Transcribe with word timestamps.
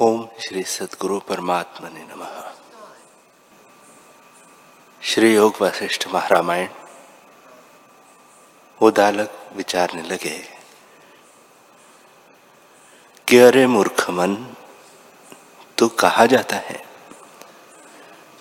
ओम 0.00 0.28
श्री 0.40 0.62
सदगुरु 0.62 1.20
परमात्मा 1.20 1.88
ने 1.88 2.00
नम। 2.00 2.26
श्री 5.02 5.34
योग 5.34 5.54
वशिष्ठ 5.60 6.08
महारामायण 6.08 6.68
उदालक 8.82 9.50
विचारने 9.56 10.02
लगे 10.02 10.48
कि 13.28 13.38
अरे 13.38 13.66
मूर्ख 13.66 14.10
मन, 14.10 14.34
तू 15.78 15.88
कहा 15.88 16.26
जाता 16.26 16.56
है? 16.56 16.84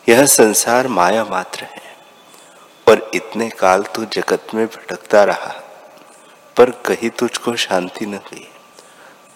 यह 0.10 0.26
संसार 0.26 0.88
माया 0.88 1.26
मात्र 1.26 1.64
है 1.64 1.98
और 2.90 3.12
इतने 3.14 3.50
काल 3.50 3.84
तू 3.84 4.06
जगत 4.06 4.48
में 4.54 4.68
भटकता 4.68 5.24
रहा, 5.24 5.62
पर 6.58 6.72
कहीं 6.72 7.10
तुझको 7.10 7.56
शांति 7.56 8.06
न 8.06 8.14
हुई। 8.14 8.52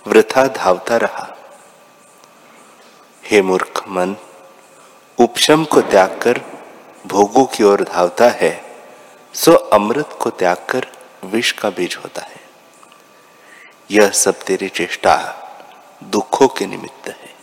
वृथा 0.07 0.47
धावता 0.47 0.97
रहा 0.97 1.36
हे 3.31 3.41
मूर्ख 3.41 3.83
मन, 3.87 4.15
उपशम 5.19 5.65
को 5.65 5.81
त्याग 5.81 6.19
कर 6.21 6.41
भोगों 7.07 7.45
की 7.45 7.63
ओर 7.63 7.83
धावता 7.83 8.29
है, 8.29 8.65
सो 9.33 9.53
अमृत 9.53 10.09
को 10.21 10.29
त्याग 10.29 10.57
कर 10.69 10.85
विष 11.23 11.51
का 11.51 11.69
बीज 11.69 11.97
होता 12.03 12.21
है। 12.21 12.41
यह 13.91 14.09
सब 14.09 14.31
तेरी 14.31 14.69
चेष्टा 14.69 15.35
दुखों 16.03 16.47
के 16.47 16.65
निमित्त 16.65 17.07
है। 17.07 17.35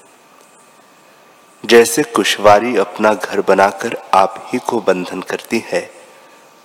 जैसे 1.65 2.03
कुशवारी 2.03 2.77
अपना 2.77 3.15
घर 3.15 3.41
बनाकर 3.41 3.97
आप 4.15 4.49
ही 4.53 4.59
को 4.59 4.81
बंधन 4.81 5.21
करती 5.21 5.65
है, 5.67 5.91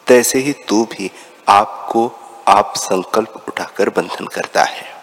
तैसे 0.08 0.40
ही 0.40 0.54
तू 0.54 0.86
भी 0.86 1.12
आपको 1.50 2.12
आप 2.48 2.74
संकल्प 2.76 3.46
उठाकर 3.48 3.90
बंधन 3.90 4.26
करता 4.26 4.64
है। 4.64 4.99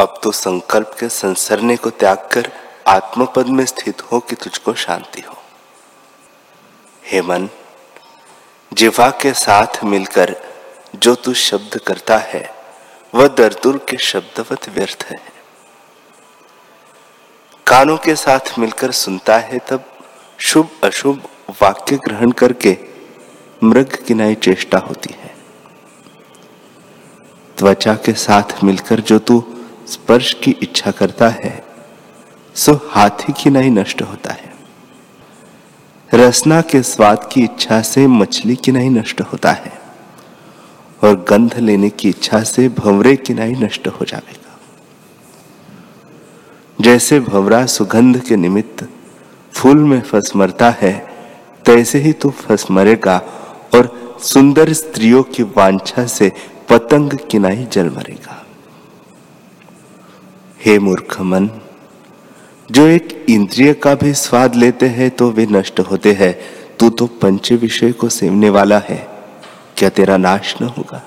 अब 0.00 0.20
तो 0.22 0.30
संकल्प 0.32 0.94
के 1.00 1.08
संसरने 1.08 1.76
को 1.76 1.90
त्याग 1.90 2.28
कर 2.32 2.50
आत्मपद 2.86 3.46
में 3.46 3.64
स्थित 3.66 4.02
हो 4.02 4.20
कि 4.20 4.36
तुझको 4.36 4.74
शांति 4.74 5.20
हो। 5.20 5.36
हे 7.04 7.22
मन 7.22 7.48
जिवा 8.72 9.10
के 9.10 9.32
साथ 9.32 9.82
मिलकर 9.84 10.34
जो 10.96 11.14
तू 11.14 11.34
शब्द 11.34 11.78
करता 11.78 12.18
है, 12.18 12.42
वह 13.14 13.28
दरदुर 13.28 13.78
के 13.88 13.96
शब्दवत 13.96 14.68
व्यर्थ 14.68 15.06
है। 15.10 15.20
कानों 17.66 17.96
के 17.96 18.14
साथ 18.16 18.58
मिलकर 18.58 18.90
सुनता 18.92 19.38
है 19.38 19.58
तब 19.58 19.84
शुभ 20.38 20.70
अशुभ 20.84 21.28
वाक्य 21.62 21.96
ग्रहण 21.96 22.32
करके 22.32 22.76
मृग 23.64 24.04
किनाई 24.06 24.34
चेष्टा 24.34 24.78
होती 24.78 25.14
है। 25.14 25.34
त्वचा 27.58 27.94
के 27.94 28.12
साथ 28.12 28.62
मिलकर 28.64 29.00
जो 29.00 29.18
तू 29.18 29.42
स्पर्श 29.90 30.32
की 30.34 30.50
इच्छा 30.62 30.90
करता 30.90 31.28
है, 31.28 31.52
सो 32.56 32.72
हाथी 32.90 33.32
की 33.32 33.50
नहीं 33.50 33.70
नष्ट 33.70 34.02
होता 34.02 34.32
है। 34.32 34.48
रसना 36.10 36.60
के 36.62 36.82
स्वाद 36.82 37.28
की 37.32 37.42
इच्छा 37.44 37.80
से 37.82 38.06
मछली 38.06 38.56
की 38.56 38.72
नहीं 38.72 38.90
नष्ट 38.90 39.20
होता 39.22 39.52
है, 39.52 39.72
और 41.04 41.14
गंध 41.28 41.58
लेने 41.58 41.90
की 41.90 42.08
इच्छा 42.08 42.42
से 42.42 42.68
भंवरे 42.68 43.16
की 43.16 43.34
नहीं 43.34 43.56
नष्ट 43.56 43.88
हो 43.88 44.04
जाएगा। 44.04 44.58
जैसे 46.78 47.20
भंवरा 47.20 47.64
सुगंध 47.66 48.20
के 48.20 48.36
निमित्त 48.36 48.88
फूल 49.52 49.78
में 49.78 50.00
फंस 50.00 50.32
मरता 50.36 50.70
है, 50.70 50.92
तैसे 51.64 51.98
ही 51.98 52.12
तू 52.12 52.30
फंस 52.30 52.70
मरेगा 52.70 53.16
और 53.74 54.18
सुंदर 54.22 54.72
स्त्रियों 54.72 55.22
की 55.22 55.42
वांछा 55.56 56.06
से 56.06 56.32
पतंग 56.68 57.18
किनाई 57.30 57.66
जल 57.72 57.90
मरेगा। 57.90 58.39
हे 60.60 60.78
मूर्ख 60.78 61.20
मन 61.20 61.48
जो 62.70 62.86
एक 62.86 63.26
इंद्रिय 63.28 63.72
का 63.74 63.94
भी 63.94 64.12
स्वाद 64.14 64.54
लेते 64.54 64.86
हैं 64.86 65.10
तो 65.10 65.30
वे 65.30 65.46
नष्ट 65.46 65.80
होते 65.80 66.12
हैं। 66.12 66.34
तू 66.78 66.90
तो 66.90 67.06
पंच 67.06 67.52
विषय 67.52 67.92
को 67.92 68.08
सेवने 68.08 68.50
वाला 68.50 68.78
है। 68.78 68.98
क्या 69.76 69.88
तेरा 69.88 70.16
नाश 70.16 70.54
न 70.62 70.64
होगा? 70.64 71.02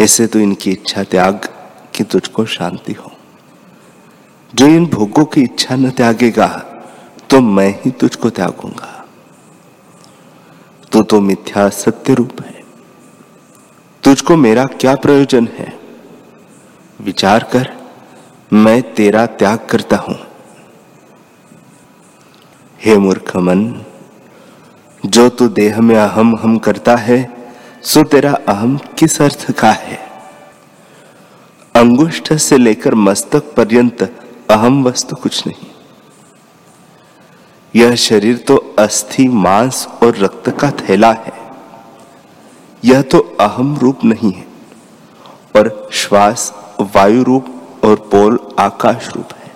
ऐसे 0.00 0.26
तो 0.26 0.38
इनकी 0.38 0.70
इच्छा 0.70 1.04
त्याग 1.04 1.48
कि 1.94 2.04
तुझको 2.04 2.44
शांति 2.46 2.92
हो। 2.92 3.12
जो 4.54 4.66
इन 4.66 4.86
भोगों 4.86 5.24
की 5.24 5.42
इच्छा 5.42 5.76
न 5.76 5.90
त्यागेगा 5.90 6.48
तो 7.30 7.40
मैं 7.40 7.68
ही 7.80 7.90
तुझको 7.90 8.30
त्यागूँगा। 8.30 9.06
तू 10.92 11.02
तो 11.02 11.20
मिथ्या 11.20 11.68
सत्य 11.68 12.14
रूप 12.14 12.42
है। 12.42 12.60
तुझको 14.04 14.36
मेरा 14.36 14.64
क्या 14.64 14.94
प्रयोजन 14.94 15.48
है? 15.58 15.81
विचार 17.02 17.44
कर, 17.52 17.68
मैं 18.52 18.80
तेरा 18.94 19.26
त्याग 19.26 19.66
करता 19.70 19.96
हूँ। 19.96 20.16
हे 22.80 22.96
मूर्ख 22.98 23.36
मन 23.36 23.84
जो 25.04 25.28
तू 25.28 25.48
देह 25.48 25.80
में 25.80 25.96
अहम 25.96 26.36
हम 26.36 26.56
करता 26.58 26.96
है, 26.96 27.18
सो 27.82 28.02
तेरा 28.02 28.32
अहम 28.48 28.76
किस 28.98 29.20
अर्थ 29.22 29.50
का 29.50 29.70
है? 29.72 29.98
अंगुष्ठ 31.74 32.32
से 32.32 32.58
लेकर 32.58 32.94
मस्तक 32.94 33.52
पर्यंत 33.54 34.02
अहम 34.50 34.82
वस्तु 34.84 35.16
कुछ 35.16 35.46
नहीं। 35.46 35.70
यह 37.74 37.94
शरीर 37.94 38.36
तो 38.38 38.56
अस्थि, 38.78 39.28
मांस 39.28 39.86
और 40.02 40.16
रक्त 40.16 40.50
का 40.50 40.70
थैला 40.80 41.12
है। 41.12 41.32
यह 42.84 43.02
तो 43.02 43.18
अहम 43.40 43.76
रूप 43.76 44.04
नहीं 44.04 44.32
है, 44.32 44.46
और 45.56 45.88
श्वास 45.92 46.52
वायु 46.94 47.22
रूप 47.22 47.46
और 47.84 47.96
पोल 48.12 48.38
आकाश 48.58 49.08
रूप 49.08 49.32
है। 49.34 49.50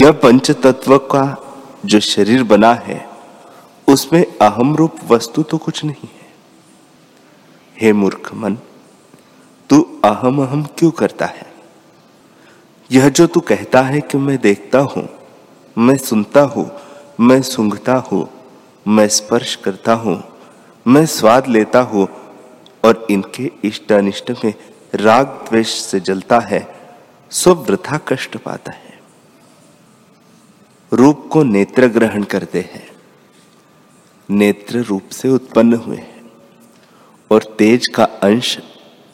यह 0.00 0.12
पंच 0.22 0.50
तत्व 0.62 0.96
का 1.12 1.24
जो 1.86 2.00
शरीर 2.00 2.42
बना 2.44 2.72
है, 2.84 3.06
उसमें 3.88 4.24
अहम 4.42 4.74
रूप 4.76 4.98
वस्तु 5.10 5.42
तो 5.42 5.58
कुछ 5.58 5.84
नहीं 5.84 6.08
है। 6.08 6.30
हे 7.76 7.92
मूर्ख 7.92 8.30
मन, 8.34 8.58
तू 9.70 9.80
अहम 10.04 10.42
अहम 10.42 10.62
क्यों 10.78 10.90
करता 10.90 11.26
है? 11.26 11.46
यह 12.90 13.08
जो 13.08 13.26
तू 13.26 13.40
कहता 13.40 13.80
है 13.82 14.00
कि 14.00 14.18
मैं 14.18 14.38
देखता 14.38 14.78
हूँ, 14.78 15.08
मैं 15.76 15.96
सुनता 15.98 16.40
हूँ, 16.46 16.70
मैं 17.20 17.40
सूंघता 17.42 17.94
हूँ, 18.10 18.28
मैं 18.86 19.06
स्पर्श 19.08 19.54
करता 19.56 19.94
हूँ, 19.94 20.22
मैं 20.86 21.04
स्वाद 21.06 21.48
लेता 21.48 21.80
हूँ 21.82 22.06
और 22.84 23.06
इनके 23.10 23.50
इष्ट 23.64 23.92
अनिष्ट 23.92 24.30
में 24.44 24.52
राग 24.94 25.26
द्वेष 25.26 25.68
से 25.68 26.00
जलता 26.00 26.38
है, 26.40 26.66
सो 27.30 27.54
वृथा 27.54 27.98
कष्ट 27.98 28.36
पाता 28.36 28.72
है। 28.72 29.00
रूप 30.92 31.28
को 31.32 31.42
नेत्र 31.42 31.86
ग्रहण 31.86 32.24
करते 32.24 32.60
हैं। 32.72 32.90
नेत्र 34.30 34.78
रूप 34.78 35.08
से 35.08 35.28
उत्पन्न 35.28 35.74
हुए 35.74 35.96
हैं 35.96 36.30
और 37.30 37.42
तेज 37.58 37.86
का 37.86 38.04
अंश 38.04 38.58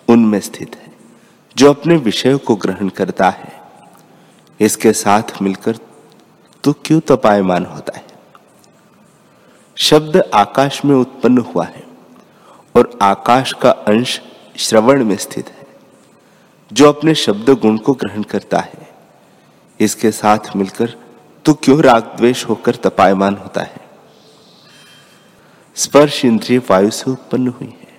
उनमें 0.08 0.40
स्थित 0.40 0.76
है, 0.76 0.92
जो 1.56 1.70
अपने 1.70 1.96
विषय 1.96 2.36
को 2.36 2.56
ग्रहण 2.56 2.88
करता 2.88 3.28
है। 3.30 3.52
इसके 4.60 4.92
साथ 4.92 5.42
मिलकर 5.42 5.78
तो 6.64 6.72
क्यों 6.84 7.00
तपायमान 7.00 7.66
होता 7.66 7.96
है? 7.96 8.06
शब्द 9.76 10.16
आकाश 10.34 10.84
में 10.84 10.94
उत्पन्न 10.96 11.38
हुआ 11.38 11.64
है 11.64 11.84
और 12.76 12.98
आकाश 13.02 13.52
का 13.52 13.70
अंश 13.70 14.20
श्रवण 14.56 15.04
में 15.04 15.16
स्थित 15.16 15.48
है। 15.48 15.57
जो 16.72 16.88
अपने 16.88 17.14
शब्द 17.14 17.50
गुण 17.50 17.76
को 17.76 17.92
ग्रहण 17.92 18.22
करता 18.22 18.58
है। 18.58 18.88
इसके 19.80 20.10
साथ 20.10 20.56
मिलकर 20.56 20.94
तो 21.44 21.54
क्यों 21.54 21.80
राग 21.82 22.02
द्वेष 22.02 22.44
होकर 22.44 22.74
तपायमान 22.74 23.36
होता 23.36 23.60
है? 23.60 23.80
स्पर्श 25.74 26.24
इंद्रिय 26.24 26.58
वायु 26.58 26.90
से 26.90 27.10
उत्पन्न 27.10 27.48
हुई 27.48 27.68
है 27.68 27.98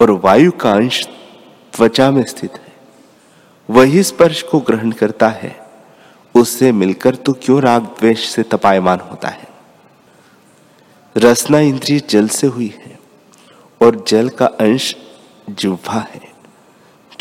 और 0.00 0.10
वायु 0.10 0.52
का 0.52 0.72
अंश 0.72 1.08
त्वचा 1.72 2.10
में 2.10 2.24
स्थित 2.24 2.52
है। 2.54 2.72
वही 3.70 4.02
स्पर्श 4.02 4.42
को 4.42 4.60
ग्रहण 4.60 4.92
करता 4.92 5.28
है। 5.28 5.60
उससे 6.34 6.72
मिलकर 6.72 7.14
तो 7.14 7.32
क्यों 7.32 7.60
राग 7.62 7.82
द्वेष 7.82 8.28
से 8.28 8.42
तपायमान 8.42 9.00
होता 9.00 9.28
है? 9.28 9.48
रसना 11.16 11.58
इंद्रिय 11.58 12.00
जल 12.00 12.28
से 12.28 12.46
हुई 12.46 12.74
है 12.76 12.98
और 13.82 14.04
जल 14.08 14.28
का 14.28 14.46
अंश 14.46 14.96
जिह्वा 15.50 16.00
है। 16.00 16.31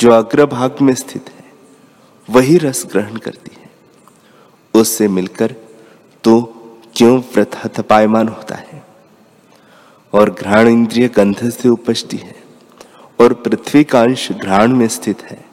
जो 0.02 0.12
अग्रभाग 0.12 0.76
में 0.82 0.96
स्थित 0.96 1.30
है, 1.30 1.44
वही 2.30 2.58
रस 2.58 2.86
ग्रहण 2.92 3.18
करती 3.18 3.52
है। 3.62 3.70
उससे 4.74 5.08
मिलकर 5.08 5.56
तो 6.24 6.42
क्यों 6.96 7.22
प्रथा 7.22 7.68
तपायमान 7.68 8.28
होता 8.28 8.56
है? 8.56 8.84
और 10.14 10.30
घ्राण 10.30 10.68
इंद्रिय 10.68 11.08
गंध 11.08 11.50
से 11.50 11.70
उपजती 11.70 12.18
है, 12.18 12.36
और 13.22 13.34
पृथ्वी 13.34 13.84
का 13.84 14.02
अंश 14.02 14.32
घ्राण 14.32 14.76
में 14.76 14.88
स्थित 14.88 15.22
है, 15.22 15.46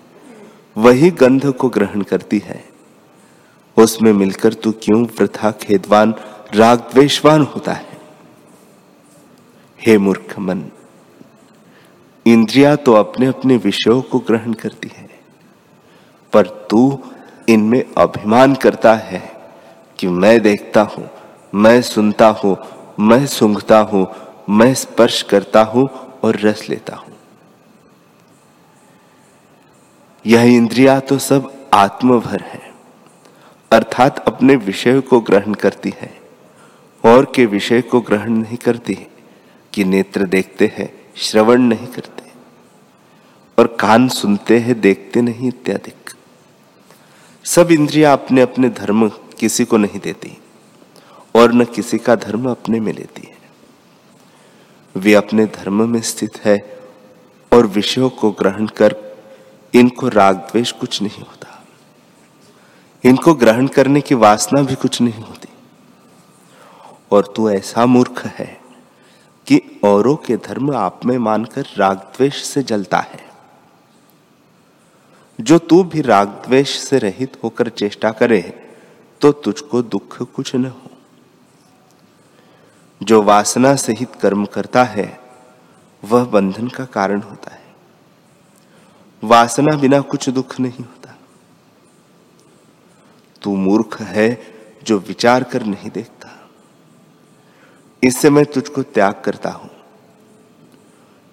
वही 0.77 1.11
गंध 1.11 1.53
को 1.53 1.69
ग्रहण 1.69 2.03
करती 2.03 2.39
है। 2.39 2.65
उसमें 3.77 4.12
मिलकर 4.12 4.53
तू 4.53 4.73
क्यों 4.73 5.05
प्रथा 5.06 5.50
खेदवान 5.50 6.15
राग 6.55 6.79
द्वेशवान 6.79 7.43
होता 7.43 7.73
है? 7.73 8.00
हे 9.87 9.99
मूर्ख 9.99 10.39
मन 10.39 10.65
इंद्रिया 12.29 12.75
तो 12.77 12.93
अपने 12.95 13.27
अपने 13.27 13.57
विषयों 13.59 14.01
को 14.03 14.19
ग्रहण 14.21 14.53
करती 14.55 14.91
है, 14.97 15.09
पर 16.33 16.47
तू 16.71 16.99
इनमें 17.49 17.83
अभिमान 17.99 18.55
करता 18.55 18.95
है 18.95 19.23
कि 19.99 20.09
मैं 20.09 20.41
देखता 20.41 20.83
हूँ, 20.87 21.09
मैं 21.53 21.81
सुनता 21.83 22.29
हूँ, 22.39 22.57
मैं 23.01 23.27
सूंघता 23.27 23.79
हूँ, 23.83 24.07
मैं 24.51 24.73
स्पर्श 24.75 25.21
करता 25.23 25.63
हूँ 25.65 25.89
और 26.25 26.39
रस 26.39 26.69
लेता 26.69 26.97
हूँ। 26.97 27.17
यह 30.25 30.43
इंद्रिया 30.47 30.99
तो 31.01 31.19
सब 31.21 31.51
आत्मभर 31.75 32.43
है, 32.43 32.61
अर्थात 33.71 34.19
अपने 34.29 34.57
विषय 34.59 35.01
को 35.01 35.21
ग्रहण 35.21 35.55
करती 35.55 35.93
है, 36.01 36.13
और 37.05 37.33
के 37.35 37.47
विषय 37.47 37.81
को 37.83 38.01
ग्रहण 38.01 38.33
नहीं 38.33 38.57
करती, 38.57 38.99
कि 39.73 39.85
नेत्र 39.85 40.27
देखते 40.27 40.73
हैं, 40.79 40.93
श्रवण 41.19 41.63
नहीं 41.63 41.87
करते। 41.87 42.18
और 43.59 43.67
कान 43.67 44.09
सुनते 44.09 44.59
हैं, 44.59 44.81
देखते 44.81 45.21
नहीं 45.21 45.49
इत्यादि। 45.49 45.93
सब 47.45 47.71
इंद्रिया 47.71 48.13
अपने 48.13 48.41
अपने 48.41 48.69
धर्म 48.69 49.09
किसी 49.09 49.65
को 49.65 49.77
नहीं 49.77 50.01
देती, 50.01 50.39
और 51.37 51.53
न 51.53 51.65
किसी 51.65 51.99
का 51.99 52.15
धर्म 52.15 52.51
अपने 52.51 52.81
में 52.81 52.93
लेती 52.93 53.23
है। 53.23 53.39
वे 54.97 55.15
अपने 55.15 55.47
धर्म 55.47 55.89
में 55.89 56.01
स्थित 56.01 56.31
है, 56.45 56.81
और 57.53 57.67
विषयों 57.67 58.11
को 58.11 58.31
ग्रहण 58.31 58.67
कर, 58.67 58.97
इनको 59.75 60.09
राग 60.09 60.37
द्वेष 60.37 60.73
कुछ 60.73 61.03
नहीं 61.03 61.23
होता। 61.23 61.65
इनको 63.05 63.35
ग्रहण 63.35 63.67
करने 63.67 64.01
की 64.01 64.15
वासना 64.15 64.63
भी 64.63 64.75
कुछ 64.75 65.01
नहीं 65.01 65.23
होती। 65.23 65.49
और 67.13 67.33
तू 67.37 67.51
ऐसा 67.51 67.87
मूर्ख 67.87 68.27
है, 68.27 68.61
कि 69.47 69.81
औरों 69.85 70.17
के 70.17 70.37
धर्म 70.37 70.77
आप 70.77 71.07
में 71.07 71.19
मानकर 71.19 71.67
राग 71.77 71.97
द्वेष 71.97 72.43
से 72.43 72.63
जलता 72.63 72.99
है। 72.99 73.28
जो 75.38 75.58
तू 75.58 75.82
भी 75.85 76.00
राग 76.00 76.29
द्वेष 76.46 76.76
से 76.79 76.99
रहित 76.99 77.37
होकर 77.43 77.69
चेष्टा 77.69 78.11
करे 78.11 78.40
तो 79.20 79.32
तुझको 79.32 79.82
दुख 79.82 80.23
कुछ 80.32 80.55
न 80.56 80.64
हो। 80.64 80.90
जो 83.00 83.23
वासना 83.23 83.75
सहित 83.76 84.14
कर्म 84.14 84.44
करता 84.44 84.82
है, 84.85 85.20
वह 86.02 86.25
बंधन 86.25 86.69
का 86.69 86.85
कारण 86.85 87.20
होता 87.20 87.50
है। 87.50 87.67
वासना 89.23 89.76
बिना 89.76 90.00
कुछ 90.00 90.29
दुख 90.29 90.58
नहीं 90.61 90.85
होता। 90.85 91.14
तू 93.43 93.55
मूर्ख 93.56 94.00
है 94.02 94.29
जो 94.85 94.99
विचार 94.99 95.43
कर 95.43 95.62
नहीं 95.62 95.90
देखता। 95.90 96.29
इससे 98.02 98.31
मैं 98.31 98.44
तुझको 98.44 98.82
त्याग 98.82 99.23
करता 99.25 99.50
हूँ। 99.50 99.70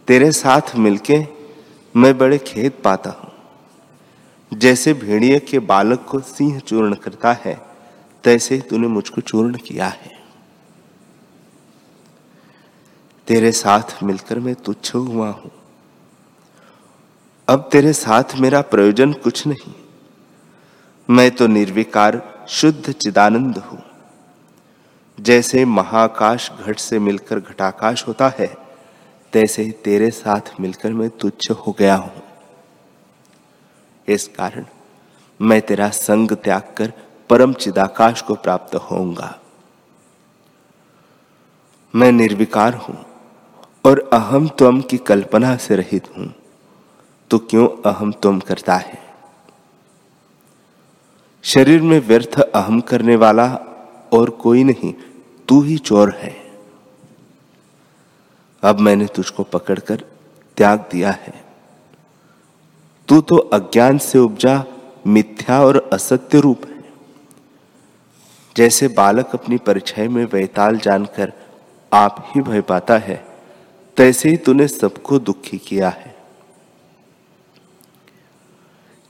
तेरे 0.07 0.31
साथ 0.31 0.75
मिलके 0.75 1.23
मैं 1.95 2.17
बड़े 2.17 2.37
खेत 2.37 2.81
पाता 2.83 3.09
हूँ। 3.09 3.24
जैसे 4.55 4.93
भेड़िए 4.93 5.39
के 5.39 5.59
बालक 5.59 6.05
को 6.09 6.19
सिंह 6.19 6.59
चूर्ण 6.59 6.95
करता 6.95 7.33
है, 7.33 7.61
तैसे 8.23 8.59
तूने 8.59 8.87
मुझको 8.87 9.21
चूर्ण 9.21 9.57
किया 9.57 9.87
है। 9.87 10.15
तेरे 13.27 13.51
साथ 13.51 14.03
मिलकर 14.03 14.39
मैं 14.39 14.55
तुच्छ 14.55 14.95
हुआ 14.95 15.29
हूँ। 15.29 15.51
अब 17.47 17.69
तेरे 17.71 17.93
साथ 17.93 18.23
मेरा 18.39 18.61
प्रयोजन 18.61 19.13
कुछ 19.13 19.47
नहीं। 19.47 19.73
मैं 21.09 21.31
तो 21.31 21.47
निर्विकार, 21.47 22.45
शुद्ध 22.49 22.91
चिदानंद 22.91 23.57
हूँ। 23.57 23.83
जैसे 25.19 25.65
महाकाश 25.65 26.51
घट 26.51 26.79
से 26.79 26.99
मिलकर 26.99 27.39
घटाकाश 27.39 28.07
होता 28.07 28.33
है, 28.39 28.57
तैसे 29.33 29.81
तेरे 29.83 30.09
साथ 30.09 30.41
मिलकर 30.59 30.93
मैं 30.93 31.09
तुच्छ 31.09 31.51
हो 31.51 31.75
गया 31.79 31.95
हूँ। 31.95 32.24
इस 34.07 34.27
कारण 34.27 34.65
मैं 35.41 35.61
तेरा 35.61 35.89
संग 35.89 36.31
त्याग 36.31 36.73
कर 36.77 36.93
परम 37.29 37.53
चिदाकाश 37.53 38.21
को 38.21 38.35
प्राप्त 38.35 38.75
होऊँगा। 38.75 39.39
मैं 41.95 42.11
निर्विकार 42.11 42.73
हूँ 42.73 43.05
और 43.85 44.09
अहम 44.13 44.47
त्वम 44.47 44.81
की 44.81 44.97
कल्पना 44.97 45.57
से 45.57 45.75
रहित 45.75 46.17
हूँ। 46.17 46.33
तो 47.29 47.39
क्यों 47.39 47.93
अहम 47.93 48.11
तुम 48.11 48.39
करता 48.39 48.75
है? 48.75 49.05
शरीर 51.43 51.81
में 51.81 51.99
व्यर्थ 51.99 52.39
अहम 52.39 52.81
करने 52.81 53.15
वाला 53.15 53.53
और 54.13 54.29
कोई 54.29 54.63
नहीं, 54.63 54.93
तू 55.47 55.61
ही 55.61 55.77
चोर 55.77 56.15
है। 56.15 56.51
अब 58.63 58.79
मैंने 58.79 59.05
तुझको 59.05 59.43
पकड़कर 59.43 60.03
त्याग 60.57 60.89
दिया 60.91 61.11
है। 61.11 61.44
तू 63.07 63.21
तो 63.21 63.37
अज्ञान 63.37 63.97
से 63.97 64.19
उपजा, 64.19 64.65
मिथ्या 65.07 65.61
और 65.61 65.89
असत्य 65.93 66.39
रूप 66.39 66.65
है। 66.65 66.83
जैसे 68.57 68.87
बालक 68.87 69.29
अपनी 69.33 69.57
परिचय 69.57 70.07
में 70.07 70.25
वैताल 70.25 70.77
जानकर 70.77 71.33
आप 71.93 72.31
ही 72.35 72.41
भय 72.41 72.61
पाता 72.61 72.97
है, 72.97 73.25
तैसे 73.97 74.29
ही 74.29 74.37
तूने 74.37 74.67
सबको 74.67 75.19
दुखी 75.19 75.57
किया 75.57 75.89
है। 75.89 76.15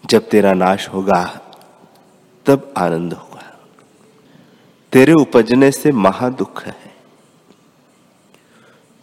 जब 0.06 0.30
तेरा 0.30 0.54
नाश 0.54 0.90
होगा, 0.90 1.42
तब 2.46 2.74
आनंद 2.78 3.14
होगा। 3.14 3.60
तेरे 4.92 5.14
उपजने 5.14 5.72
से 5.72 5.92
महा 5.92 6.30
दुख 6.30 6.64
है। 6.64 6.96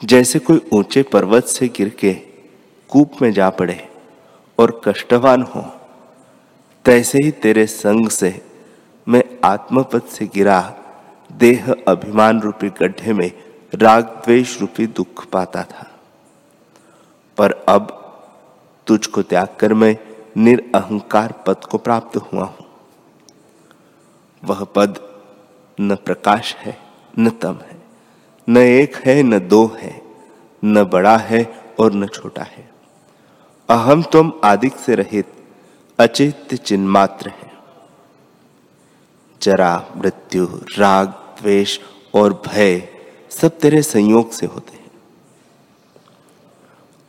जैसे 0.05 0.39
कोई 0.39 0.67
ऊँचे 0.73 1.03
पर्वत 1.03 1.45
से 1.45 1.69
गिर 1.69 1.89
के 1.89 2.15
कूप 2.89 3.23
में 3.23 3.33
जा 3.33 3.51
पड़े 3.51 3.89
और 4.63 4.81
कष्टवान 4.85 5.43
हो। 5.43 5.63
तैसे 6.85 7.19
ही 7.25 7.31
तेरे 7.31 7.67
संग 7.67 8.09
से 8.09 8.43
मैं 9.09 9.25
आत्मपद 9.45 10.03
से 10.03 10.27
गिरा, 10.27 10.75
देह 11.33 11.75
अभिमान 11.89 12.41
रूपी 12.41 12.69
गड्ढे 12.69 13.13
में, 13.13 13.33
राग 13.75 14.05
द्वेष 14.05 14.61
रूपी 14.61 14.87
दुख 14.87 15.27
पाता 15.27 15.63
था। 15.63 15.91
पर 17.39 17.53
अब 17.69 17.99
तुझको 18.87 19.23
त्याग 19.23 19.49
कर 19.61 19.75
मैं 19.75 19.97
निरअहकार 20.37 21.33
पद 21.47 21.65
को 21.65 21.79
प्राप्त 21.79 22.17
हुआ 22.17 22.45
हूँ। 22.45 22.67
वह 24.45 24.65
पद 24.65 24.99
न 25.81 25.95
प्रकाश 25.95 26.55
है, 26.55 26.79
न 27.19 27.31
तम 27.31 27.59
है, 27.63 27.83
न 28.49 28.57
एक 28.57 28.97
है, 28.97 29.23
न 29.23 29.39
दो 29.49 29.67
है, 29.81 30.03
न 30.65 30.85
बड़ा 30.85 31.17
है 31.17 31.65
और 31.81 31.93
न 31.93 32.07
छोटा 32.07 32.43
है। 32.43 32.72
अहम 33.69 34.03
तुम 34.03 34.33
आदिक 34.45 34.77
से 34.77 34.95
रहित, 34.95 35.33
अचित 35.99 36.55
चिन्मात्र 36.55 37.29
है। 37.29 37.53
जरा 39.43 39.87
मृत्यु, 39.97 40.47
राग, 40.79 41.09
द्वेष 41.09 41.79
और 42.15 42.43
भय 42.47 42.89
सब 43.31 43.59
तेरे 43.59 43.83
संयोग 43.83 44.31
से 44.31 44.47
होते 44.47 44.73
हैं। 44.73 44.91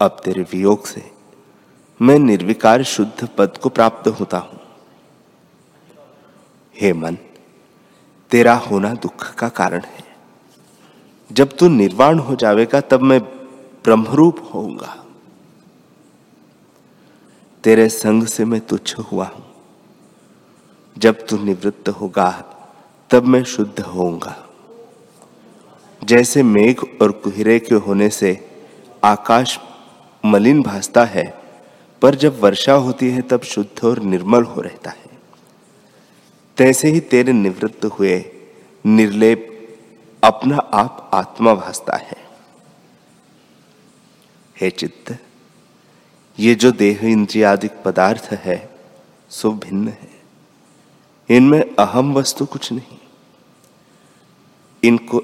अब 0.01 0.21
तेरे 0.25 0.41
वियोग 0.41 0.85
से 0.85 1.11
मैं 2.01 2.19
निर्विकार 2.19 2.83
शुद्ध 2.83 3.29
पद 3.37 3.57
को 3.57 3.69
प्राप्त 3.69 4.07
होता 4.07 4.37
हूँ। 4.37 4.59
हे 6.81 6.93
मन, 6.93 7.17
तेरा 8.29 8.53
होना 8.53 8.93
दुख 8.93 9.35
का 9.35 9.49
कारण 9.49 9.81
है। 9.81 10.15
जब 11.31 11.57
तू 11.57 11.67
निर्वाण 11.67 12.19
हो 12.19 12.35
जाएगा 12.35 12.81
तब 12.81 13.01
मैं 13.01 13.21
ब्रह्मरूप 13.83 14.51
होऊँगा। 14.53 15.02
तेरे 17.63 17.89
संग 17.89 18.23
से 18.23 18.45
मैं 18.45 18.61
तुच्छ 18.61 18.99
हुआ 18.99 19.25
हूँ। 19.25 19.45
जब 20.97 21.27
तू 21.27 21.43
निवृत्त 21.43 21.89
होगा, 21.89 22.29
तब 23.09 23.23
मैं 23.23 23.43
शुद्ध 23.43 23.79
होऊँगा। 23.79 24.49
जैसे 26.03 26.43
मेघ 26.43 26.79
और 27.01 27.11
कुहरे 27.11 27.59
के 27.59 27.75
होने 27.75 28.09
से 28.09 28.49
आकाश 29.03 29.59
मलिन 30.25 30.61
भासता 30.61 31.05
है, 31.05 31.41
पर 32.01 32.15
जब 32.15 32.39
वर्षा 32.39 32.73
होती 32.73 33.09
है, 33.09 33.21
तब 33.21 33.41
शुद्ध 33.41 33.85
और 33.85 33.99
निर्मल 33.99 34.43
हो 34.43 34.61
रहता 34.61 34.89
है। 34.89 35.19
तैसे 36.57 36.87
ही 36.87 36.99
तेरे 36.99 37.33
निवृत्त 37.33 37.85
हुए 37.85 38.25
निर्लेप 38.85 39.49
अपना 40.23 40.57
आप 40.57 41.11
आत्मा 41.13 41.53
भासता 41.53 41.97
है। 41.97 42.17
हे 44.61 44.69
चित्त 44.69 45.17
ये 46.39 46.55
जो 46.55 46.71
देह 46.71 46.99
इंद्रियादिक 47.03 47.71
पदार्थ 47.85 48.29
है, 48.31 48.69
सो 49.29 49.51
भिन्न 49.51 49.87
है। 49.87 50.09
इनमें 51.29 51.75
अहम 51.75 52.13
वस्तु 52.13 52.45
कुछ 52.45 52.71
नहीं। 52.71 52.97
इनको 54.83 55.23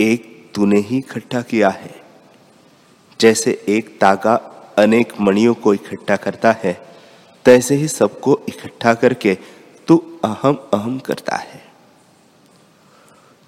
एक 0.00 0.50
तूने 0.54 0.78
ही 0.78 0.98
इकट्ठा 0.98 1.42
किया 1.42 1.68
है। 1.68 2.02
जैसे 3.20 3.64
एक 3.68 3.98
तागा 4.00 4.34
अनेक 4.78 5.12
मणियों 5.20 5.54
को 5.54 5.74
इकट्ठा 5.74 6.16
करता 6.16 6.52
है, 6.52 6.88
तैसे 7.44 7.74
ही 7.74 7.88
सबको 7.88 8.40
इकट्ठा 8.48 8.94
करके 8.94 9.38
तू 9.86 10.20
अहम 10.24 10.54
अहम 10.74 10.98
करता 10.98 11.36
है। 11.36 11.64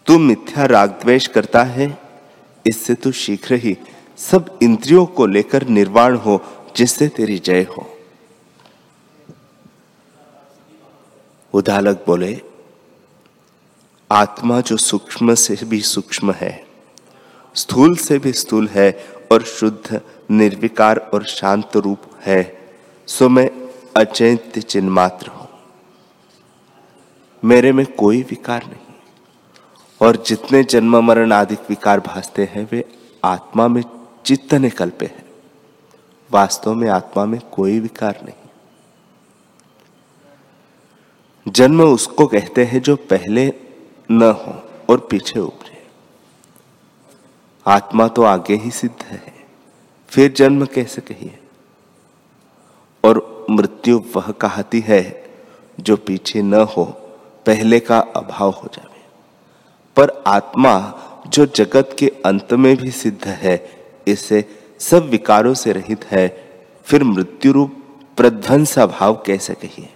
तू 0.07 0.19
मिथ्या 0.19 0.65
राग 0.65 0.91
द्वेष 0.91 1.27
करता 1.27 1.63
है, 1.63 1.99
इससे 2.67 2.95
तू 2.95 3.13
शीघ्र 3.13 3.55
ही 3.55 3.79
सब 4.17 4.59
इंद्रियों 4.63 5.07
को 5.07 5.27
लेकर 5.27 5.69
निर्वाण 5.69 6.17
हो 6.17 6.43
जिससे 6.77 7.09
तेरी 7.09 7.39
जय 7.39 7.63
हो। 7.63 7.87
उदालक 11.55 12.05
बोले, 12.07 12.41
आत्मा 14.11 14.61
जो 14.61 14.77
सूक्ष्म 14.77 15.35
से 15.35 15.57
भी 15.65 15.81
सूक्ष्म 15.81 16.33
है, 16.33 16.67
स्थूल 17.55 17.97
से 17.97 18.19
भी 18.19 18.33
स्थूल 18.33 18.69
है 18.69 18.91
और 19.33 19.43
शुद्ध, 19.43 20.01
निर्विकार 20.31 20.99
और 21.15 21.25
शांत 21.25 21.77
रूप 21.77 22.03
है, 22.21 22.43
सो 23.09 23.29
मैं 23.29 23.51
अचैत्य 23.97 24.61
चिन्ह 24.61 24.91
मात्र 24.91 25.29
हूँ। 25.29 25.49
मेरे 27.43 27.73
में 27.73 27.85
कोई 27.87 28.23
विकार 28.23 28.67
नहीं, 28.67 28.95
और 30.01 30.17
जितने 30.27 30.63
जन्म 30.65 30.97
मरण 31.01 31.33
आदि 31.33 31.55
विकार 31.55 32.01
भासते 32.01 32.45
हैं, 32.45 32.69
वे 32.73 32.85
आत्मा 33.25 33.69
में 33.69 33.83
चित्त 34.27 34.55
ने 34.55 34.71
कल्पे 34.71 35.07
हैं। 35.07 35.32
वास्तव 36.33 36.75
में 36.75 36.89
आत्मा 36.89 37.25
में 37.25 37.41
कोई 37.53 37.79
विकार 37.81 38.21
नहीं। 38.25 38.35
जन्म 41.47 41.83
उसको 41.83 42.27
कहते 42.27 42.65
हैं 42.65 42.81
जो 42.83 42.97
पहले 42.97 43.53
न 44.11 44.23
हो 44.23 44.53
और 44.91 45.07
पीछे 45.11 45.39
उभरे 45.41 45.83
आत्मा 47.67 48.09
तो 48.09 48.23
आगे 48.23 48.55
ही 48.55 48.71
सिद्ध 48.71 49.05
है। 49.05 49.33
फिर 50.09 50.33
जन्म 50.33 50.65
कैसे 50.67 51.01
कहिए? 51.01 51.39
और 53.05 53.47
मृत्यु 53.51 53.99
वह 54.17 54.31
कहती 54.33 54.81
है 54.81 55.03
जो 55.81 55.97
पीछे 55.97 56.43
न 56.43 56.55
हो, 56.55 56.85
पहले 57.47 57.81
का 57.81 57.99
अभाव 58.17 58.51
हो 58.51 58.69
जाए 58.75 59.01
पर 59.97 60.23
आत्मा 60.27 60.75
जो 61.27 61.47
जगत 61.47 61.97
के 61.99 62.09
अंत 62.27 62.53
में 62.53 62.77
भी 62.77 62.91
सिद्ध 62.91 63.25
है, 63.25 63.71
इसे 64.09 64.62
सब 64.83 65.09
विकारों 65.09 65.55
से 65.55 65.73
रहित 65.73 66.05
है, 66.05 66.51
फिर 66.85 67.05
मृत्यु 67.05 67.53
रूप 67.53 67.83
प्रध्वंस 68.17 68.79
भाव 68.79 69.23
कैसे 69.27 69.55
कहिए? 69.55 69.93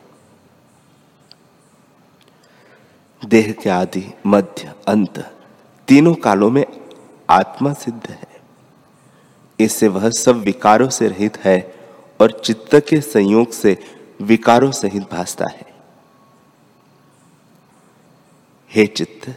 देह 3.24 3.52
के 3.52 3.70
आदि, 3.70 4.14
मध्य, 4.26 4.72
अंत, 4.88 5.18
तीनों 5.88 6.14
कालों 6.14 6.50
में 6.50 6.66
आत्मा 7.30 7.72
सिद्ध 7.72 8.10
है। 8.10 8.40
इससे 9.60 9.88
वह 9.88 10.10
सब 10.10 10.36
विकारों 10.36 10.88
से 10.88 11.08
रहित 11.08 11.38
है 11.38 11.74
और 12.20 12.40
चित्त 12.44 12.74
के 12.74 13.00
संयोग 13.00 13.50
से 13.50 13.78
विकारों 14.22 14.70
सहित 14.70 15.02
भासता 15.12 15.44
है। 15.50 15.66
हे 18.74 18.86
चित्त, 18.86 19.36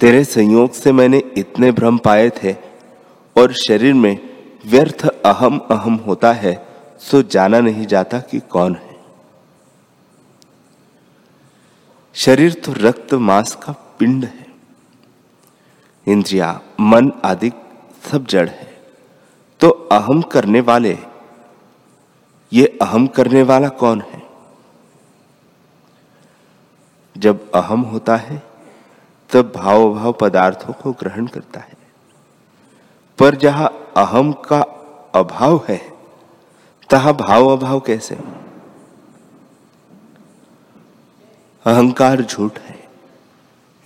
तेरे 0.00 0.24
संयोग 0.24 0.72
से 0.72 0.92
मैंने 0.92 1.18
इतने 1.18 1.72
भ्रम 1.72 1.98
पाए 1.98 2.30
थे 2.30 2.65
और 3.38 3.52
शरीर 3.52 3.94
में 3.94 4.18
व्यर्थ 4.66 5.06
अहम 5.06 5.58
अहम 5.58 5.94
होता 5.94 6.32
है, 6.32 6.66
सो 7.00 7.22
जाना 7.22 7.60
नहीं 7.60 7.86
जाता 7.86 8.20
कि 8.20 8.40
कौन 8.40 8.74
है। 8.74 8.96
शरीर 12.14 12.52
तो 12.52 12.72
रक्त 12.72 13.14
मांस 13.14 13.54
का 13.54 13.96
पिंड 13.98 14.24
है। 14.24 14.46
इंद्रिया, 16.08 16.60
मन 16.80 17.12
आदि 17.24 17.52
सब 18.12 18.26
जड़ 18.26 18.48
है। 18.48 18.82
तो 19.60 19.70
अहम 19.70 20.22
करने 20.22 20.60
वाले, 20.60 20.98
ये 22.52 22.78
अहम 22.82 23.06
करने 23.06 23.42
वाला 23.42 23.68
कौन 23.68 24.00
है? 24.00 24.22
जब 27.18 27.50
अहम 27.52 27.80
होता 27.80 28.16
है, 28.16 28.42
तब 29.30 29.52
भाव 29.56 29.94
भाव 29.94 30.12
पदार्थों 30.12 30.72
को 30.72 30.92
ग्रहण 30.92 31.26
करता 31.26 31.60
है। 31.60 31.75
पर 33.18 33.34
जहाँ 33.34 33.92
अहम 33.96 34.32
का 34.32 34.60
अभाव 35.14 35.64
है, 35.68 35.92
तहा 36.90 37.12
भाव 37.12 37.46
अभाव 37.46 37.80
कैसे? 37.80 38.14
अहंकार 41.64 42.22
झूठ 42.22 42.58
है। 42.58 42.88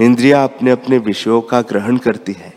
इंद्रिया 0.00 0.44
अपने 0.44 0.70
अपने 0.70 0.98
विषयों 0.98 1.40
का 1.40 1.62
ग्रहण 1.62 1.96
करती 1.96 2.32
है 2.32 2.54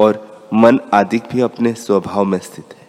और 0.00 0.32
मन 0.54 0.80
आदि 0.94 1.18
भी 1.18 1.40
अपने 1.40 1.74
स्वभाव 1.74 2.24
में 2.24 2.38
स्थित 2.38 2.74
है। 2.78 2.88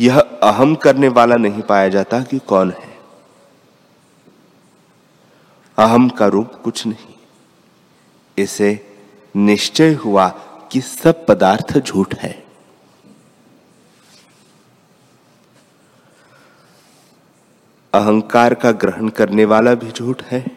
यह 0.00 0.20
अहम 0.20 0.74
करने 0.74 1.08
वाला 1.08 1.36
नहीं 1.36 1.62
पाया 1.62 1.88
जाता 1.88 2.22
कि 2.22 2.38
कौन 2.38 2.70
है। 2.70 2.98
अहम 5.78 6.08
का 6.08 6.26
रूप 6.26 6.54
कुछ 6.64 6.86
नहीं। 6.86 7.14
इसे 8.38 8.96
निश्चय 9.36 9.94
हुआ 9.94 10.34
कि 10.70 10.80
सब 10.80 11.26
पदार्थ 11.26 11.78
झूठ 11.78 12.14
है। 12.14 12.44
अहंकार 17.92 18.54
का 18.54 18.70
ग्रहण 18.70 19.08
करने 19.08 19.44
वाला 19.44 19.74
भी 19.74 19.90
झूठ 19.90 20.22
है, 20.22 20.56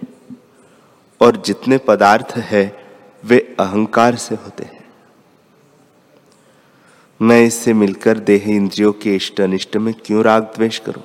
और 1.22 1.41
जितने 1.41 1.77
पदार्थ 1.77 2.38
है, 2.38 2.86
वे 3.25 3.55
अहंकार 3.60 4.15
से 4.15 4.36
होते 4.36 4.63
हैं। 4.63 4.84
मैं 7.22 7.46
इससे 7.46 7.74
मिलकर 7.74 8.20
देह 8.20 8.50
इंद्रियों 8.50 8.93
के 8.93 9.15
इष्ट 9.15 9.41
अनिष्ट 9.41 9.77
में 9.77 9.93
क्यों 9.93 10.24
राग 10.24 10.43
द्वेष 10.43 10.79
करूँ? 10.79 11.03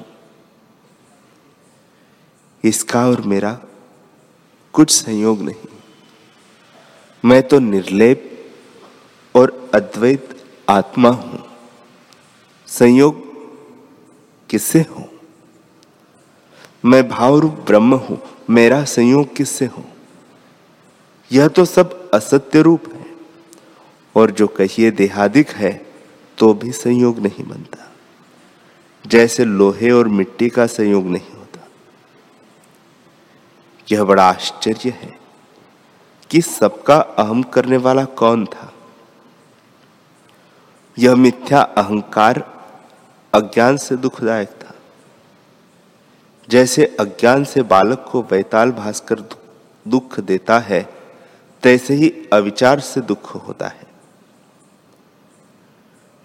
इसका 2.64 3.08
और 3.08 3.20
मेरा 3.20 3.60
कुछ 4.72 4.90
संयोग 4.90 5.42
नहीं। 5.42 5.68
मैं 7.24 7.42
तो 7.42 7.58
निर्लेप 7.58 8.38
और 9.38 9.71
अद्वैत 9.75 10.45
आत्मा 10.68 11.09
हूँ। 11.09 11.45
संयोग 12.66 13.23
किससे 14.50 14.80
हो? 14.80 15.09
मैं 16.85 17.09
भाव 17.09 17.38
रूप 17.38 17.52
ब्रह्म 17.52 17.95
हूँ। 17.95 18.18
मेरा 18.50 18.85
संयोग 18.85 19.37
किससे 19.37 19.66
हो? 19.66 19.85
यह 21.33 21.49
तो 21.49 21.64
सब 21.64 22.11
असत्य 22.11 22.62
रूप 22.62 22.92
है। 22.95 23.07
और 24.16 24.30
जो 24.30 24.47
कहिए 24.47 24.90
देहादिक 24.90 25.50
है 25.50 25.87
तो 26.38 26.54
भी 26.54 26.73
संयोग 26.73 27.18
नहीं 27.18 27.45
बनता। 27.45 27.92
जैसे 29.07 29.45
लोहे 29.45 29.90
और 29.90 30.09
मिट्टी 30.09 30.49
का 30.49 30.66
संयोग 30.66 31.07
नहीं 31.07 31.37
होता। 31.38 31.68
यह 33.92 34.04
बड़ा 34.04 34.28
आश्चर्य 34.28 34.90
है 34.90 35.18
कि 36.30 36.40
सबका 36.40 36.97
अहम 36.97 37.42
करने 37.42 37.76
वाला 37.76 38.04
कौन 38.04 38.47
था? 38.47 38.73
यह 40.99 41.14
मिथ्या 41.14 41.61
अहंकार 41.61 42.43
अज्ञान 43.35 43.76
से 43.76 43.97
दुखदायक 43.97 44.49
था। 44.49 44.75
जैसे 46.49 46.97
अज्ञान 47.00 47.45
से 47.45 47.62
बालक 47.62 48.05
को 48.12 48.23
वैताल 48.23 48.73
भास्कर 48.73 49.21
दुख 49.87 50.21
देता 50.21 50.59
है, 50.59 50.88
तैसे 51.62 51.95
ही 51.95 52.12
अविचार 52.33 52.81
से 52.81 53.00
दुख 53.00 53.35
होता 53.49 53.67
है। 53.67 53.87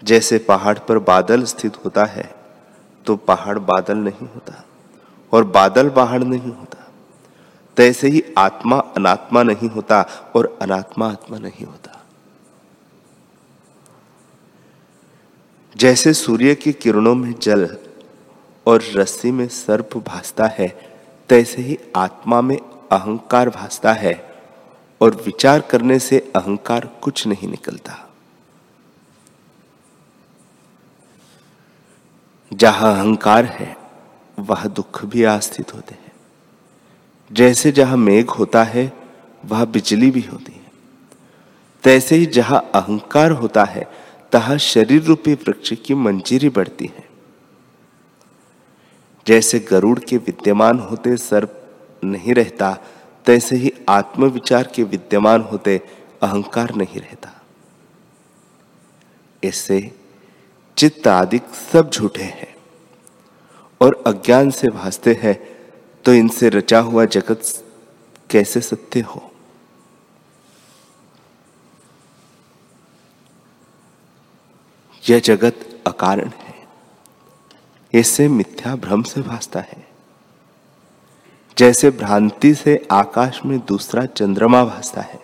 जैसे 0.02 0.38
पहाड़ 0.38 0.78
पर 0.78 0.98
बादल 0.98 1.44
स्थित 1.44 1.84
होता 1.84 2.04
है 2.04 2.34
तो 3.06 3.16
पहाड़ 3.16 3.58
बादल 3.58 3.98
नहीं 3.98 4.26
होता 4.28 4.64
और 5.32 5.44
बादल 5.44 5.90
पहाड़ 5.90 6.22
नहीं 6.24 6.52
होता। 6.52 6.86
तैसे 7.76 8.08
ही 8.08 8.22
आत्मा 8.38 8.78
अनात्मा 8.96 9.42
नहीं 9.42 9.70
होता 9.70 10.06
और 10.36 10.58
अनात्मा 10.62 11.08
आत्मा 11.08 11.38
नहीं 11.38 11.66
होता। 11.66 12.03
जैसे 15.76 16.12
सूर्य 16.12 16.54
की 16.54 16.72
किरणों 16.72 17.14
में 17.14 17.34
जल 17.42 17.76
और 18.66 18.82
रस्सी 18.94 19.30
में 19.30 19.48
सर्प 19.48 19.96
भासता 19.96 20.46
है, 20.46 20.68
तैसे 21.28 21.62
ही 21.62 21.78
आत्मा 21.96 22.40
में 22.40 22.58
अहंकार 22.92 23.48
भासता 23.48 23.92
है 23.92 24.34
और 25.00 25.22
विचार 25.26 25.60
करने 25.60 25.98
से 25.98 26.32
अहंकार 26.36 26.98
कुछ 27.02 27.26
नहीं 27.26 27.48
निकलता। 27.48 28.10
जहाँ 32.52 32.94
अहंकार 32.94 33.44
है, 33.44 33.76
वह 34.38 34.64
दुख 34.64 35.04
भी 35.04 35.24
आस्थित 35.24 35.74
होते 35.74 35.94
हैं। 35.94 36.12
जैसे 37.32 37.72
जहाँ 37.72 37.96
मेघ 37.96 38.30
होता 38.30 38.64
है, 38.64 38.92
वह 39.44 39.64
बिजली 39.64 40.10
भी 40.10 40.20
होती 40.20 40.52
है। 40.52 40.70
तैसे 41.82 42.16
ही 42.16 42.26
जहाँ 42.26 42.70
अहंकार 42.74 43.30
होता 43.30 43.64
है 43.64 44.03
तहा 44.34 44.56
शरीर 44.56 45.02
रूपी 45.02 45.34
वृक्ष 45.34 45.72
की 45.86 45.94
मंजीरी 45.94 46.48
बढ़ती 46.48 46.86
है। 46.86 47.08
जैसे 49.26 49.58
गरुड़ 49.58 49.98
के 49.98 50.16
विद्यमान 50.16 50.78
होते 50.78 51.16
सर्प 51.16 51.60
नहीं 52.04 52.34
रहता, 52.34 52.78
तैसे 53.26 53.56
ही 53.56 53.72
आत्मविचार 53.88 54.72
के 54.74 54.82
विद्यमान 54.82 55.42
होते 55.42 55.80
अहंकार 56.22 56.74
नहीं 56.74 57.00
रहता। 57.00 57.30
इससे 59.42 59.96
चित्त 60.76 61.06
आदि 61.08 61.40
सब 61.72 61.90
झूठे 61.90 62.22
हैं 62.22 62.54
और 63.80 64.02
अज्ञान 64.06 64.50
से 64.50 64.68
भासते 64.68 65.18
हैं 65.22 65.36
तो 66.04 66.14
इनसे 66.14 66.48
रचा 66.48 66.78
हुआ 66.78 67.04
जगत 67.04 67.42
कैसे 68.30 68.60
सत्य 68.60 69.00
हो? 69.00 69.33
यह 75.10 75.18
जगत 75.18 75.82
अकारण 75.86 76.28
है। 76.28 76.54
इससे 77.92 78.28
मिथ्या 78.28 78.76
भ्रम 78.76 79.02
से 79.02 79.20
भासता 79.20 79.60
है। 79.60 79.88
जैसे 81.58 81.90
भ्रांति 81.90 82.54
से 82.54 82.88
आकाश 82.90 83.40
में 83.44 83.58
दूसरा 83.58 84.06
चंद्रमा 84.06 84.64
भासता 84.64 85.00
है। 85.00 85.20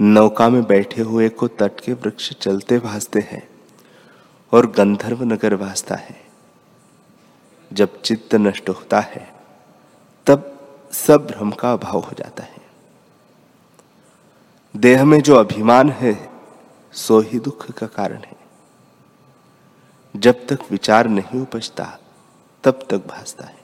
नौका 0.00 0.48
में 0.48 0.64
बैठे 0.64 1.02
हुए 1.02 1.28
को 1.28 1.48
तट 1.48 1.80
के 1.80 1.92
वृक्ष 1.92 2.32
चलते 2.32 2.78
भासते 2.78 3.20
हैं 3.20 3.48
और 4.52 4.70
गंधर्व 4.70 5.24
नगर 5.24 5.56
भासता 5.56 5.94
है। 5.94 6.24
जब 7.72 8.02
चित्त 8.02 8.34
नष्ट 8.34 8.68
होता 8.68 9.00
है, 9.00 9.32
तब 10.26 10.60
सब 10.92 11.26
भ्रम 11.26 11.50
का 11.50 11.72
अभाव 11.72 12.00
हो 12.00 12.12
जाता 12.18 12.42
है। 12.42 12.58
देह 14.76 15.04
में 15.04 15.20
जो 15.20 15.36
अभिमान 15.36 15.90
है 15.90 16.27
सो 16.92 17.20
ही 17.20 17.38
दुख 17.38 17.70
का 17.70 17.86
कारण 17.86 18.18
है। 18.18 18.36
जब 20.16 20.46
तक 20.46 20.58
विचार 20.70 21.08
नहीं 21.08 21.40
उपजता, 21.40 21.98
तब 22.64 22.86
तक 22.90 23.06
भासता 23.06 23.44
है। 23.44 23.58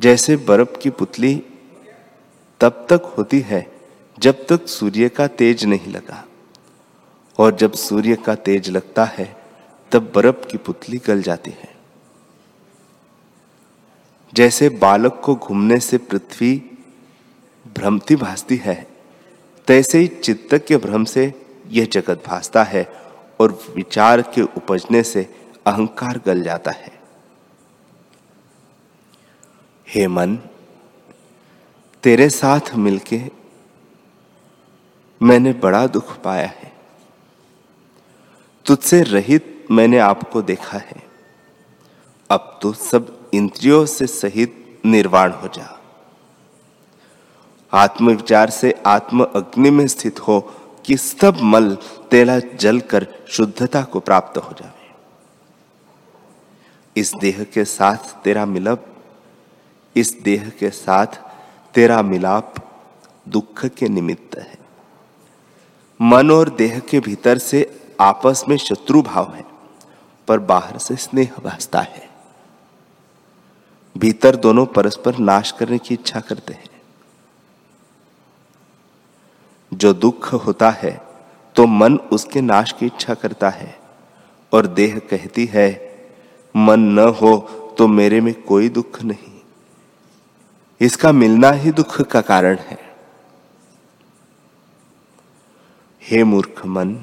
जैसे 0.00 0.36
बर्फ़ 0.36 0.78
की 0.78 0.90
पुतली, 0.90 1.42
तब 2.60 2.86
तक 2.90 3.14
होती 3.18 3.40
है 3.40 3.72
जब 4.18 4.46
तक 4.46 4.66
सूर्य 4.66 5.08
का 5.08 5.26
तेज 5.26 5.64
नहीं 5.64 5.92
लगा। 5.92 6.26
और 7.38 7.56
जब 7.56 7.72
सूर्य 7.72 8.16
का 8.16 8.34
तेज 8.34 8.70
लगता 8.70 9.04
है, 9.04 9.42
तब 9.92 10.12
बर्फ़ 10.14 10.46
की 10.46 10.58
पुतली 10.58 10.98
गल 10.98 11.22
जाती 11.22 11.50
है। 11.50 11.76
जैसे 14.34 14.68
बालक 14.68 15.22
को 15.24 15.36
घूमने 15.36 15.80
से 15.80 15.98
पृथ्वी 15.98 16.78
भ्रमती 17.74 18.16
भासती 18.16 18.56
है, 18.56 18.86
तैसे 19.66 19.98
ही 19.98 20.06
चित्त 20.06 20.54
के 20.68 20.76
भ्रम 20.76 21.04
से 21.04 21.39
यह 21.70 21.88
जगत 21.92 22.22
भासता 22.26 22.62
है 22.62 22.92
और 23.40 23.64
विचार 23.76 24.22
के 24.22 24.42
उपजने 24.42 25.02
से 25.02 25.22
अहंकार 25.66 26.20
गल 26.26 26.42
जाता 26.42 26.70
है। 26.70 27.00
हे 29.88 30.08
मन, 30.08 30.38
तेरे 32.02 32.30
साथ 32.30 32.60
मिलके 32.74 33.24
मैंने 35.22 35.52
बड़ा 35.52 35.86
दुख 35.86 36.20
पाया 36.20 36.46
है। 36.46 36.72
तुझसे 38.66 39.02
रहित 39.02 39.66
मैंने 39.70 39.98
आपको 39.98 40.42
देखा 40.42 40.78
है। 40.78 41.02
अब 42.30 42.58
तो 42.62 42.72
सब 42.72 43.30
इंद्रियों 43.34 43.86
से 43.86 44.06
सहित 44.06 44.80
निर्वाण 44.86 45.32
हो 45.32 45.48
जा। 45.48 45.80
आत्मविचार 47.72 48.50
से 48.50 48.82
आत्म 48.86 49.24
अग्नि 49.24 49.70
में 49.70 49.86
स्थित 49.86 50.20
हो 50.20 50.59
कि 50.86 50.96
सब 50.96 51.40
मल 51.42 51.76
तेला 52.10 52.38
जल 52.38 52.80
कर 52.80 53.06
शुद्धता 53.28 53.82
को 53.82 54.00
प्राप्त 54.00 54.38
हो 54.38 54.52
जाए 54.52 54.78
इस 56.96 57.14
देह 57.14 57.42
के 57.44 57.64
साथ 57.64 58.22
तेरा 58.24 58.46
मिलप 58.46 58.86
इस 59.96 60.12
देह 60.22 60.48
के 60.48 60.70
साथ 60.70 61.06
तेरा 61.74 62.02
मिलाप 62.02 62.54
दुख 63.28 63.66
के 63.66 63.88
निमित्त 63.88 64.36
है। 64.38 64.58
मन 66.00 66.30
और 66.30 66.48
देह 66.48 66.78
के 66.80 67.00
भीतर 67.00 67.38
से 67.38 67.80
आपस 68.00 68.44
में 68.48 68.56
शत्रु 68.56 69.02
भाव 69.02 69.34
है, 69.34 69.44
पर 70.28 70.38
बाहर 70.38 70.78
से 70.78 70.96
स्नेह 70.96 71.32
भासता 71.44 71.80
है। 71.80 72.08
भीतर 73.98 74.36
दोनों 74.36 74.66
परस्पर 74.66 75.18
नाश 75.18 75.50
करने 75.50 75.78
की 75.78 75.94
इच्छा 75.94 76.20
करते 76.20 76.52
हैं। 76.52 76.69
जो 79.72 79.92
दुख 79.94 80.32
होता 80.46 80.70
है 80.70 81.00
तो 81.56 81.66
मन 81.66 81.96
उसके 82.12 82.40
नाश 82.40 82.72
की 82.72 82.86
इच्छा 82.86 83.14
करता 83.14 83.50
है। 83.50 83.78
और 84.52 84.66
देह 84.66 84.98
कहती 85.10 85.44
है, 85.46 85.68
मन 86.54 86.80
न 86.80 86.98
हो 87.20 87.36
तो 87.78 87.86
मेरे 87.88 88.20
में 88.20 88.32
कोई 88.42 88.68
दुख 88.68 89.02
नहीं। 89.02 89.40
इसका 90.80 91.12
मिलना 91.12 91.50
ही 91.52 91.70
दुख 91.70 92.00
का 92.02 92.20
कारण 92.20 92.56
है। 92.58 92.78
हे 96.02 96.22
मूर्ख 96.24 96.66
मन, 96.66 96.96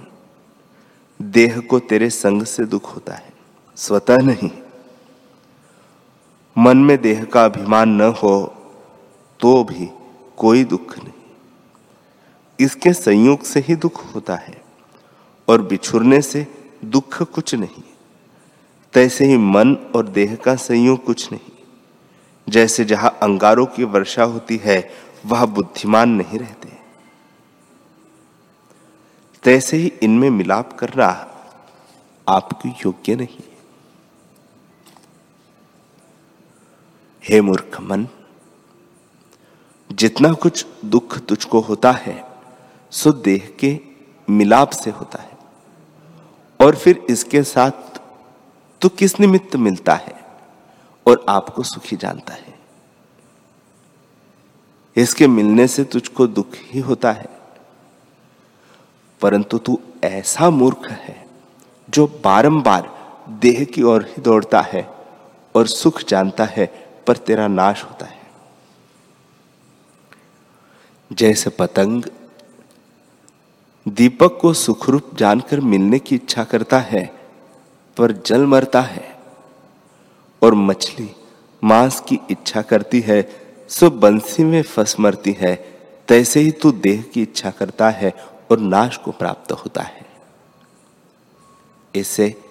देह 1.20 1.60
को 1.60 1.80
तेरे 1.80 2.10
संग 2.10 2.44
से 2.44 2.65
दुख 2.65 2.94
होता 2.96 3.13
है, 3.13 3.34
स्वतः 3.78 4.18
नहीं। 4.18 4.50
मन 6.56 6.78
में 6.78 6.98
देह 7.02 7.24
का 7.24 7.46
अभिमान 7.46 7.89
न 7.91 8.10
हो 8.13 8.36
तो 9.39 9.63
भी 9.63 9.89
कोई 10.38 10.63
दुख 10.63 10.98
नहीं। 10.98 11.16
इसके 12.60 12.93
संयोग 12.93 13.43
से 13.43 13.60
ही 13.60 13.76
दुख 13.76 14.15
होता 14.15 14.36
है 14.36 14.62
और 15.48 15.62
बिछुरने 15.62 16.22
से 16.22 16.48
दुख 16.86 17.24
कुछ 17.24 17.56
नहीं। 17.56 17.84
तैसे 18.93 19.26
ही 19.26 19.38
मन 19.38 19.74
और 19.74 20.08
देह 20.08 20.36
का 20.36 20.56
संयोग 20.56 21.04
कुछ 21.06 21.32
नहीं। 21.32 21.52
जैसे 22.50 22.86
जहाँ 22.86 23.20
अंगारों 23.22 23.65
की 23.65 23.84
वर्षा 23.84 24.24
होती 24.24 24.58
है, 24.58 24.91
वह 25.26 25.46
बुद्धिमान 25.46 26.10
नहीं 26.10 26.39
रहते। 26.39 26.70
तैसे 29.43 29.78
ही 29.78 29.93
इनमें 30.02 30.30
मिलाप 30.30 30.74
करना 30.74 31.34
आपकी 32.28 32.70
योग्य 32.70 33.15
नहीं। 33.15 33.43
हे 37.30 37.41
मूर्ख 37.41 37.82
मन, 37.82 38.08
जितना 39.91 40.34
कुछ 40.34 40.65
दुख 40.86 41.20
तुझको 41.20 41.60
होता 41.60 41.91
है 41.91 42.27
सो 42.91 43.12
देह 43.12 43.56
के 43.60 43.80
मिलाप 44.30 44.69
से 44.69 44.89
होता 44.89 45.21
है। 45.21 45.38
और 46.62 46.76
फिर 46.76 47.06
इसके 47.10 47.43
साथ 47.43 47.71
तू 48.82 48.89
किस 48.89 49.19
निमित्त 49.19 49.56
मिलता 49.56 49.93
है? 49.93 50.26
और 51.08 51.26
आपको 51.30 51.63
सुखी 51.63 51.95
जानता 51.95 52.34
है। 52.34 52.60
इसके 54.95 55.28
मिलने 55.28 55.67
से 55.67 55.84
तुझको 55.84 56.28
दुख 56.28 56.47
ही 56.56 56.80
होता 56.80 57.12
है। 57.12 57.26
परंतु 59.21 59.58
तू 59.58 59.80
ऐसा 60.04 60.50
मूर्ख 60.50 60.91
है, 60.91 61.28
जो 61.89 62.08
बारंबार 62.08 62.97
देह 63.30 63.63
की 63.63 63.84
ओर 63.84 64.04
ही 64.06 64.21
दौड़ता 64.21 64.62
है 64.62 64.95
और 65.56 65.67
सुख 65.67 66.04
जानता 66.04 66.45
है, 66.45 66.89
पर 67.08 67.17
तेरा 67.17 67.47
नाश 67.47 67.84
होता 67.84 68.06
है। 68.06 68.21
जैसे 71.13 71.50
पतंग 71.50 72.04
दीपक 73.88 74.39
को 74.41 74.54
सुखरूप 74.54 75.15
जानकर 75.15 75.60
मिलने 75.60 76.00
की 76.00 76.15
इच्छा 76.15 76.43
करता 76.43 76.80
है, 76.80 77.13
पर 77.97 78.12
जल 78.12 78.45
मरता 78.45 78.82
है। 78.82 79.19
और 80.43 80.54
मछली 80.54 81.12
मांस 81.63 82.00
की 82.00 82.19
इच्छा 82.32 82.62
करती 82.62 83.00
है, 83.00 83.41
सो 83.69 83.89
बंसी 83.89 84.43
में 84.43 84.63
फंस 84.63 85.00
मरती 85.00 85.32
है। 85.32 85.56
तैसे 86.08 86.39
ही 86.39 86.52
तू 86.52 86.71
देह 86.71 87.02
की 87.02 87.21
इच्छा 87.21 87.52
करता 87.52 87.89
है 87.89 88.13
और 88.52 88.60
नाश 88.60 88.97
को 88.97 89.12
प्राप्त 89.12 89.52
होता 89.52 89.82
है। 89.82 90.06
इसे, 91.95 92.41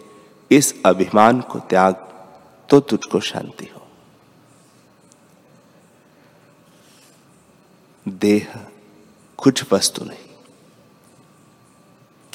इस 0.50 0.82
अभिमान 0.86 1.40
को 1.40 1.58
त्याग 1.58 1.94
तो 2.68 2.80
तुझको 2.80 3.20
शांति 3.20 3.70
हो। 3.74 3.82
देह, 8.08 8.46
कुछ 9.36 9.72
वस्तु 9.72 10.04
नहीं। 10.04 10.25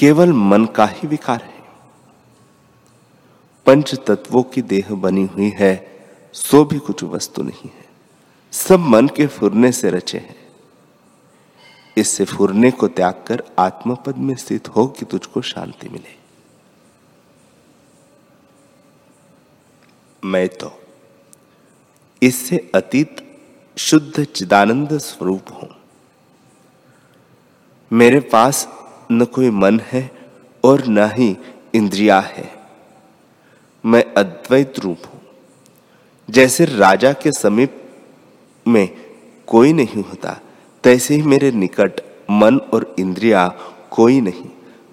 केवल 0.01 0.31
मन 0.33 0.65
का 0.65 0.85
ही 0.85 1.07
विकार 1.07 1.41
है। 1.41 1.63
पंच 3.65 3.95
तत्वों 3.95 4.43
की 4.43 4.61
देह 4.61 4.93
बनी 4.95 5.25
हुई 5.25 5.49
है, 5.49 6.05
सो 6.33 6.65
भी 6.65 6.79
कुछ 6.79 7.03
वस्तु 7.03 7.43
नहीं 7.43 7.69
है। 7.69 7.85
सब 8.51 8.79
मन 8.79 9.07
के 9.07 9.27
फुरने 9.27 9.71
से 9.71 9.89
रचे 9.89 10.17
हैं। 10.17 10.35
इससे 11.97 12.25
फुरने 12.25 12.71
को 12.71 12.87
त्याग 12.87 13.23
कर 13.27 13.43
आत्मपद 13.59 14.17
में 14.17 14.35
स्थित 14.35 14.67
हो 14.67 14.87
कि 14.87 15.05
तुझको 15.05 15.41
शांति 15.41 15.89
मिले। 15.89 16.15
मैं 20.23 20.49
तो 20.49 20.81
इससे 22.21 22.71
अतीत 22.75 23.39
शुद्ध 23.77 24.23
चिदानंद 24.23 24.97
स्वरूप 24.97 25.45
हूँ। 25.53 25.69
मेरे 27.91 28.19
पास 28.19 28.80
न 29.11 29.25
कोई 29.25 29.49
मन 29.49 29.79
है 29.79 30.29
और 30.63 30.87
न 30.87 31.11
ही 31.11 31.37
इंद्रिया 31.73 32.19
है। 32.19 32.63
मैं 33.85 34.13
अद्वैत 34.13 34.79
रूप 34.79 34.97
हूँ। 35.05 35.21
जैसे 36.29 36.65
राजा 36.65 37.13
के 37.13 37.31
समीप 37.31 37.89
में 38.67 38.89
कोई 39.47 39.73
नहीं 39.73 40.03
होता, 40.03 40.39
तैसे 40.83 41.15
ही 41.15 41.21
मेरे 41.21 41.51
निकट 41.51 42.01
मन 42.31 42.57
और 42.57 42.95
इंद्रिया 42.99 43.47
कोई 43.91 44.21
नहीं। 44.21 44.45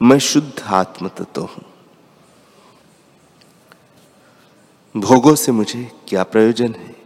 मैं 0.03 0.19
शुद्ध 0.19 0.63
आत्म 0.63 1.09
तत्व 1.09 1.43
हूँ। 1.43 1.65
भोगों 4.97 5.35
से 5.35 5.53
मुझे 5.53 5.93
क्या 6.09 6.23
प्रयोजन 6.23 6.75
है 6.75 6.97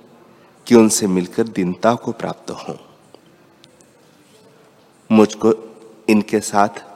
कि 0.66 0.74
उनसे 0.74 1.06
मिलकर 1.06 1.42
दीनता 1.42 1.94
को 1.94 2.12
प्राप्त 2.12 2.50
हो? 2.50 2.78
मुझको 5.12 5.54
इनके 6.08 6.40
साथ 6.40 6.91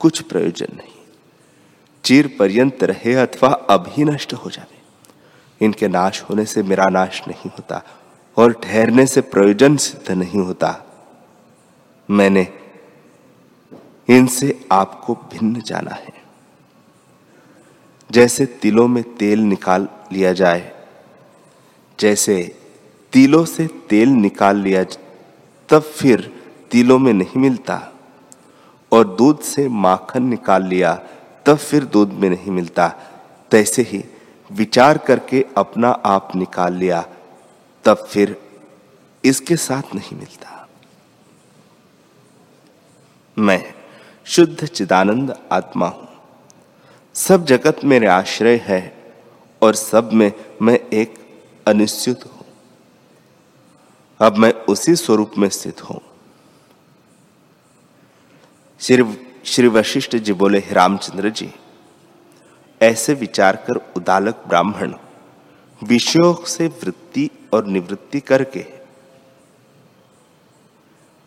कुछ 0.00 0.20
प्रयोजन 0.22 0.76
नहीं। 0.76 0.98
चीर 2.04 2.36
पर्यंत 2.38 2.84
रहे 2.84 3.14
अथवा 3.14 3.48
अभी 3.48 4.04
नष्ट 4.04 4.32
हो 4.32 4.50
जाए 4.50 4.78
इनके 5.60 5.88
नाश 5.88 6.22
होने 6.22 6.44
से 6.44 6.62
मेरा 6.62 6.88
नाश 6.88 7.22
नहीं 7.28 7.50
होता 7.50 7.82
और 8.36 8.52
ठहरने 8.52 9.06
से 9.06 9.20
प्रयोजन 9.20 9.76
सिद्ध 9.76 10.10
नहीं 10.10 10.40
होता। 10.40 10.86
मैंने 12.10 12.46
इनसे 14.08 14.66
आपको 14.72 15.14
भिन्न 15.14 15.60
जाना 15.60 15.90
है। 15.90 16.12
जैसे 18.10 18.46
तिलों 18.46 18.88
में 18.88 19.02
तेल 19.16 19.38
निकाल 19.38 19.88
लिया 20.12 20.32
जाए, 20.32 20.72
जैसे 21.98 22.56
तिलों 23.12 23.44
से 23.44 23.66
तेल 23.66 24.08
निकाल 24.08 24.56
लिया 24.56 24.84
तब 25.68 25.82
फिर 25.82 26.42
तिलों 26.70 26.98
में 26.98 27.12
नहीं 27.12 27.40
मिलता। 27.40 27.89
और 28.92 29.08
दूध 29.16 29.40
से 29.40 29.68
माखन 29.68 30.22
निकाल 30.22 30.64
लिया, 30.64 30.94
तब 31.46 31.56
फिर 31.56 31.84
दूध 31.84 32.12
में 32.12 32.30
नहीं 32.30 32.50
मिलता। 32.50 32.88
तैसे 33.50 33.82
ही 33.82 34.04
विचार 34.52 34.98
करके 34.98 35.44
अपना 35.56 35.88
आप 35.88 36.36
निकाल 36.36 36.74
लिया, 36.74 37.04
तब 37.84 38.06
फिर 38.10 38.36
इसके 39.24 39.56
साथ 39.56 39.94
नहीं 39.94 40.18
मिलता। 40.18 40.68
मैं 43.38 43.74
शुद्ध 44.24 44.66
चिदानंद 44.66 45.34
आत्मा 45.52 45.88
हूँ। 45.88 46.08
सब 47.14 47.44
जगत 47.44 47.80
मेरे 47.84 48.06
आश्रय 48.06 48.56
है 48.56 48.80
और 49.62 49.74
सब 49.74 50.12
में 50.12 50.32
मैं 50.62 50.78
एक 50.92 51.14
अनिश्चित 51.66 52.24
हूँ। 52.26 52.44
अब 54.20 54.36
मैं 54.36 54.52
उसी 54.52 54.96
स्वरूप 54.96 55.32
में 55.38 55.48
स्थित 55.48 55.82
हूँ। 55.82 56.00
श्री 58.80 59.04
श्री 59.44 59.68
वशिष्ठ 59.68 60.16
जी 60.16 60.32
बोले 60.32 60.58
रामचंद्र 60.72 61.28
जी, 61.28 61.48
ऐसे 62.80 63.14
विचार 63.14 63.56
कर 63.56 63.80
उदालक 63.96 64.42
ब्राह्मण, 64.48 64.94
विषयों 65.80 66.32
से 66.44 66.66
वृत्ति 66.82 67.28
और 67.52 67.66
निवृत्ति 67.66 68.20
करके 68.20 68.64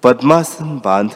पद्मासन 0.03 0.79
बाँध, 0.85 1.13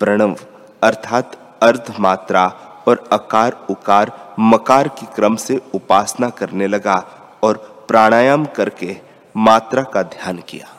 प्रणव 0.00 0.34
अर्थात 0.82 1.36
अर्ध 1.62 1.94
मात्रा 2.00 2.46
और 2.88 3.08
अकार 3.12 3.66
उकार 3.70 4.12
मकार 4.38 4.88
की 4.88 5.06
क्रम 5.06 5.36
से 5.36 5.60
उपासना 5.74 6.30
करने 6.30 6.66
लगा 6.66 6.96
और 7.42 7.84
प्राणायाम 7.88 8.44
करके 8.46 8.96
मात्रा 9.36 9.82
का 9.82 10.02
ध्यान 10.02 10.38
किया। 10.38 10.76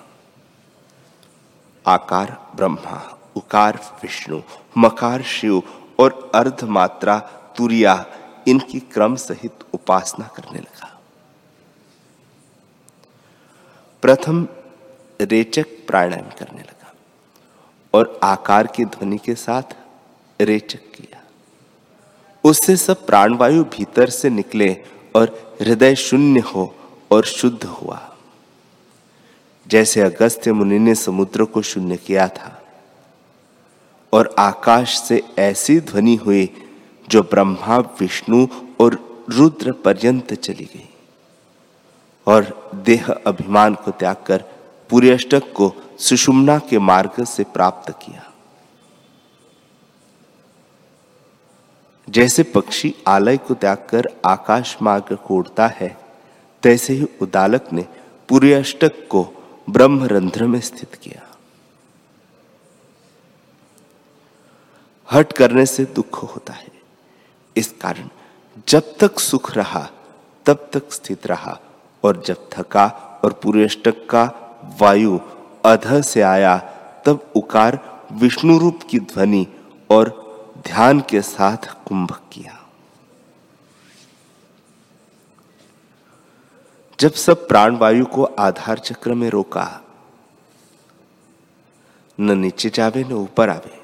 आकार 1.85 2.37
ब्रह्मा, 2.55 3.01
उकार 3.35 3.79
विष्णु 4.03 4.41
मकार 4.77 5.21
शिव 5.21 5.63
और 5.99 6.31
अर्ध 6.35 6.63
मात्रा 6.63 7.19
तुरिया 7.57 8.05
इनकी 8.47 8.79
क्रम 8.79 9.15
सहित 9.15 9.51
उपासना 9.73 10.27
करने 10.27 10.59
लगा। 10.59 11.01
प्रथम 14.01 14.47
रेचक 15.21 15.65
प्राणायाम 15.87 16.29
करने 16.39 16.61
लगा 16.61 16.93
और 17.93 18.19
आकार 18.23 18.67
की 18.67 18.85
ध्वनि 18.85 19.17
के 19.17 19.35
साथ 19.35 19.75
रेचक 20.41 20.79
किया। 20.79 21.23
उससे 22.43 22.77
सब 22.77 23.05
प्राणवायु 23.05 23.63
भीतर 23.63 24.09
से 24.09 24.29
निकले 24.29 24.83
और 25.15 25.57
हृदय 25.61 25.95
शून्य 25.95 26.39
हो 26.39 26.75
और 27.11 27.25
शुद्ध 27.25 27.63
हुआ। 27.63 28.15
जैसे 29.67 30.01
अगस्त्य 30.01 30.53
मुनि 30.53 30.79
ने 30.79 30.95
समुद्र 30.95 31.45
को 31.45 31.61
शून्य 31.61 31.97
किया 31.97 32.27
था 32.27 32.62
और 34.13 34.35
आकाश 34.39 35.01
से 35.01 35.21
ऐसी 35.39 35.79
ध्वनि 35.79 36.15
हुई 36.15 36.49
जो 37.09 37.21
ब्रह्मा, 37.21 37.77
विष्णु 37.77 38.47
और 38.79 39.23
रुद्र 39.29 39.71
पर्यंत 39.71 40.33
चली 40.33 40.65
गई। 40.65 40.89
और 42.27 42.71
देह 42.75 43.11
अभिमान 43.11 43.75
को 43.75 43.91
त्याग 43.91 44.15
कर 44.27 44.43
पूरे 44.89 45.11
अष्टक 45.11 45.53
को 45.53 45.73
सुषुम्ना 45.99 46.59
के 46.59 46.79
मार्ग 46.79 47.23
से 47.23 47.43
प्राप्त 47.43 47.91
किया। 47.91 48.33
जैसे 52.09 52.43
पक्षी 52.43 52.95
आलय 53.07 53.37
को 53.37 53.53
त्याग 53.53 53.87
कर 53.89 54.07
आकाश 54.25 54.77
मार्ग 54.81 55.15
को 55.15 55.35
उड़ता 55.35 55.67
है, 55.67 55.97
तैसे 56.63 56.93
ही 56.93 57.07
उदालक 57.21 57.73
ने 57.73 57.85
पूरे 58.29 58.53
अष्टक 58.53 59.07
को 59.09 59.27
ब्रह्म 59.69 60.03
रंध्र 60.03 60.47
में 60.47 60.59
स्थित 60.59 60.95
किया। 60.95 61.32
हट 65.13 65.33
करने 65.33 65.65
से 65.65 65.85
दुख 65.85 66.23
होता 66.23 66.53
है। 66.53 66.71
इस 67.57 67.73
कारण 67.81 68.09
जब 68.67 68.95
तक 68.97 69.19
सुख 69.19 69.51
रहा, 69.51 69.89
तब 70.45 70.69
तक 70.73 70.91
स्थित 70.91 71.27
रहा 71.27 71.59
और 72.03 72.23
जब 72.25 72.49
थका 72.51 72.87
और 73.23 73.33
पूरे 73.33 73.67
का 73.87 74.23
वायु 74.81 75.19
अध 75.65 76.01
से 76.01 76.21
आया, 76.21 76.57
तब 77.05 77.31
उकार 77.35 77.79
विष्णु 78.11 78.57
रूप 78.57 78.79
की 78.89 78.99
ध्वनि 78.99 79.47
और 79.89 80.09
ध्यान 80.65 80.99
के 80.99 81.21
साथ 81.21 81.85
कुंभक 81.85 82.21
किया। 82.31 82.59
जब 86.99 87.11
सब 87.11 87.47
प्राणवायु 87.47 88.05
को 88.05 88.23
आधार 88.23 88.79
चक्र 88.79 89.13
में 89.13 89.29
रोका, 89.29 89.81
न 92.19 92.37
नीचे 92.37 92.69
जावे, 92.69 93.03
न 93.03 93.13
ऊपर 93.13 93.49
आवे 93.49 93.82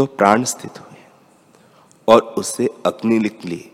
तो 0.00 0.06
प्राण 0.06 0.44
स्थित 0.44 0.78
हुए 0.80 0.98
और 2.08 2.20
उससे 2.22 2.68
अग्नि 2.86 3.18
निकली 3.18 3.72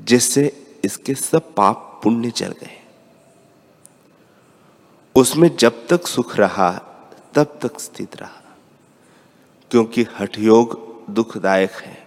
जिससे 0.00 0.64
इसके 0.84 1.14
सब 1.14 1.54
पाप 1.54 2.00
पुण्य 2.02 2.32
जल 2.36 2.52
गए। 2.52 2.80
उसमें 5.14 5.56
जब 5.56 5.86
तक 5.86 6.06
सुख 6.06 6.36
रहा, 6.36 6.70
तब 7.34 7.58
तक 7.62 7.80
स्थित 7.80 8.16
रहा, 8.16 8.42
क्योंकि 9.70 10.06
हठयोग 10.18 10.78
दुखदायक 11.10 11.70
है। 11.70 12.06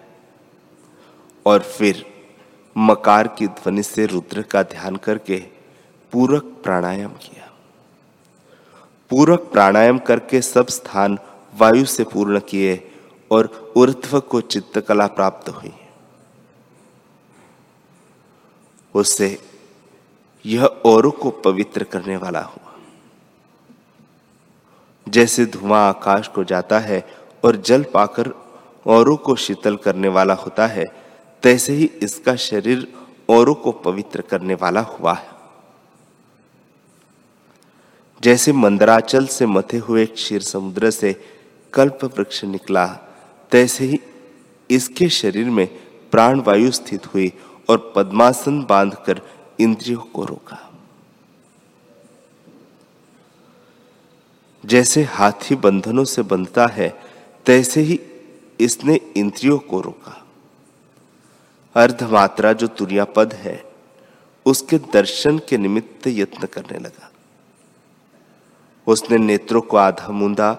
और 1.45 1.61
फिर 1.61 2.05
मकार 2.77 3.27
की 3.27 3.47
ध्वनि 3.47 3.83
से 3.83 4.05
रुद्र 4.05 4.41
का 4.41 4.63
ध्यान 4.63 4.95
करके 4.95 5.43
पूरक 6.11 6.43
प्राणायाम 6.43 7.11
किया। 7.11 7.51
पूरक 9.09 9.39
प्राणायाम 9.39 9.99
करके 9.99 10.41
सब 10.41 10.67
स्थान 10.67 11.19
वायु 11.55 11.85
से 11.85 12.03
पूर्ण 12.03 12.39
किए 12.39 12.89
और 13.33 13.73
ऊर्ध्व 13.77 14.19
को 14.19 14.41
चित्तकला 14.41 15.07
प्राप्त 15.07 15.49
हुई। 15.49 15.73
उससे 18.95 19.37
यह 20.45 20.65
औरों 20.65 21.11
को 21.11 21.29
पवित्र 21.29 21.83
करने 21.83 22.17
वाला 22.17 22.41
हुआ। 22.41 22.75
जैसे 25.07 25.45
धुआँ 25.45 25.87
आकाश 25.89 26.27
को 26.27 26.43
जाता 26.43 26.79
है 26.79 27.03
और 27.45 27.55
जल 27.55 27.83
पाकर 27.83 28.31
औरों 28.87 29.17
को 29.17 29.35
शीतल 29.35 29.75
करने 29.75 30.07
वाला 30.07 30.33
होता 30.33 30.67
है, 30.67 30.85
तैसे 31.43 31.73
ही 31.73 31.85
इसका 32.03 32.35
शरीर 32.35 32.87
औरों 33.29 33.55
को 33.55 33.71
पवित्र 33.71 34.21
करने 34.21 34.53
वाला 34.53 34.81
हुआ 34.81 35.13
है। 35.13 35.31
जैसे 38.21 38.51
मंदराचल 38.51 39.25
से 39.27 39.45
मथे 39.45 39.77
हुए 39.77 40.05
क्षीर 40.05 40.41
समुद्र 40.41 40.91
से 40.91 41.13
कल्प 41.73 42.03
वृक्ष 42.03 42.43
निकला 42.43 42.85
तैसे 43.53 43.85
ही 43.85 43.99
इसके 44.69 45.09
शरीर 45.09 45.49
में 45.49 45.67
प्राण 46.11 46.39
वायु 46.39 46.71
स्थित 46.71 47.13
हुई 47.13 47.33
और 47.69 47.93
पद्मासन 47.95 48.63
बांधकर 48.63 49.21
इंद्रियों 49.59 49.99
को 49.99 50.25
रोका। 50.25 50.71
जैसे 54.65 55.03
हाथी 55.03 55.55
बंधनों 55.55 56.03
से 56.03 56.21
बंधता 56.21 56.67
है, 56.67 57.01
तैसे 57.45 57.81
ही 57.81 57.99
इसने 58.59 58.99
इंद्रियों 59.17 59.57
को 59.57 59.81
रोका। 59.81 60.25
अर्धमात्रा 61.75 62.53
जो 62.53 62.67
तुरिया 62.67 63.05
पद 63.05 63.33
है, 63.33 63.63
उसके 64.45 64.77
दर्शन 64.77 65.39
के 65.39 65.57
निमित्त 65.57 66.07
यत्न 66.07 66.47
करने 66.47 66.79
लगा। 66.79 67.11
उसने 68.87 69.17
नेत्रों 69.17 69.61
को 69.61 69.77
आधा 69.77 70.07
मूंदा 70.07 70.51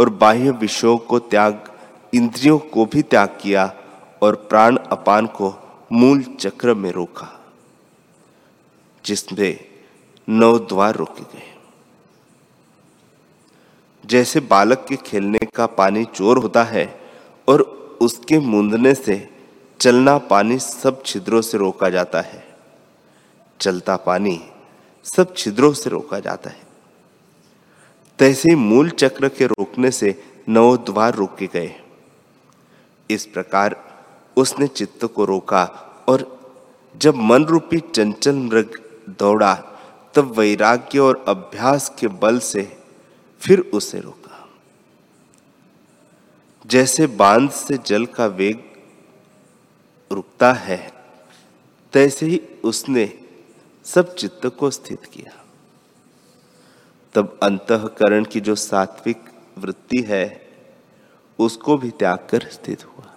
और 0.00 0.10
बाह्य 0.10 0.50
विषयों 0.50 0.98
को 0.98 1.18
त्याग 1.18 1.71
इंद्रियों 2.12 2.58
को 2.58 2.84
भी 2.86 3.02
त्याग 3.02 3.38
किया 3.42 3.64
और 4.22 4.34
प्राण 4.48 4.76
अपान 4.76 5.26
को 5.26 5.54
मूल 5.92 6.22
चक्र 6.40 6.74
में 6.74 6.90
रोका, 6.92 7.28
जिसमें 9.04 9.58
नौ 10.28 10.58
द्वार 10.58 10.94
रोके 10.94 11.22
गए। 11.22 11.50
जैसे 14.04 14.40
बालक 14.40 14.84
के 14.88 14.96
खेलने 14.96 15.38
का 15.54 15.66
पानी 15.66 16.04
चोर 16.04 16.38
होता 16.38 16.62
है 16.64 16.86
और 17.48 17.60
उसके 18.02 18.38
मूंदने 18.38 18.94
से 18.94 19.28
चलना 19.80 20.16
पानी 20.18 20.58
सब 20.58 21.02
छिद्रों 21.02 21.40
से 21.42 21.58
रोका 21.58 21.88
जाता 21.88 22.20
है, 22.20 22.44
चलता 23.60 23.96
पानी 23.96 24.40
सब 25.06 25.34
छिद्रों 25.36 25.72
से 25.72 25.90
रोका 25.90 26.18
जाता 26.20 26.50
है। 26.50 26.66
तैसे 28.18 28.54
मूल 28.54 28.90
चक्र 28.90 29.28
के 29.28 29.46
रोकने 29.46 29.90
से 29.90 30.14
नव 30.48 30.76
द्वार 30.76 31.14
रोके 31.14 31.46
गए। 31.46 31.74
इस 33.14 33.26
प्रकार 33.26 33.92
उसने 34.36 34.66
चित्त 34.66 35.04
को 35.04 35.24
रोका 35.24 35.64
और 36.08 36.42
जब 36.96 37.14
मन 37.14 37.44
रूपी 37.44 37.78
चंचल 37.78 38.34
मृग 38.34 38.82
दौड़ा, 39.18 39.54
तब 40.14 40.38
वैराग्य 40.38 40.98
और 40.98 41.24
अभ्यास 41.28 41.92
के 41.98 42.08
बल 42.08 42.38
से 42.38 42.78
फिर 43.40 43.60
उसे 43.60 44.00
रोका। 44.00 44.48
जैसे 46.66 47.06
बाँध 47.06 47.50
से 47.50 47.78
जल 47.78 48.06
का 48.06 48.26
वेग 48.26 48.64
रुकता 50.12 50.52
है, 50.52 50.92
तैसे 51.92 52.26
ही 52.26 52.42
उसने 52.64 53.18
सब 53.84 54.14
चित्त 54.14 54.46
को 54.46 54.70
स्थित 54.70 55.04
किया। 55.04 55.44
तब 57.14 57.38
अंतकरण 57.42 58.24
की 58.24 58.40
जो 58.40 58.54
सात्विक 58.54 59.16
वृत्ति 59.58 60.00
है 60.00 60.51
उसको 61.42 61.76
भी 61.76 61.90
त्याग 61.90 62.18
कर 62.30 62.48
स्थित 62.48 62.84
हुआ। 62.84 63.12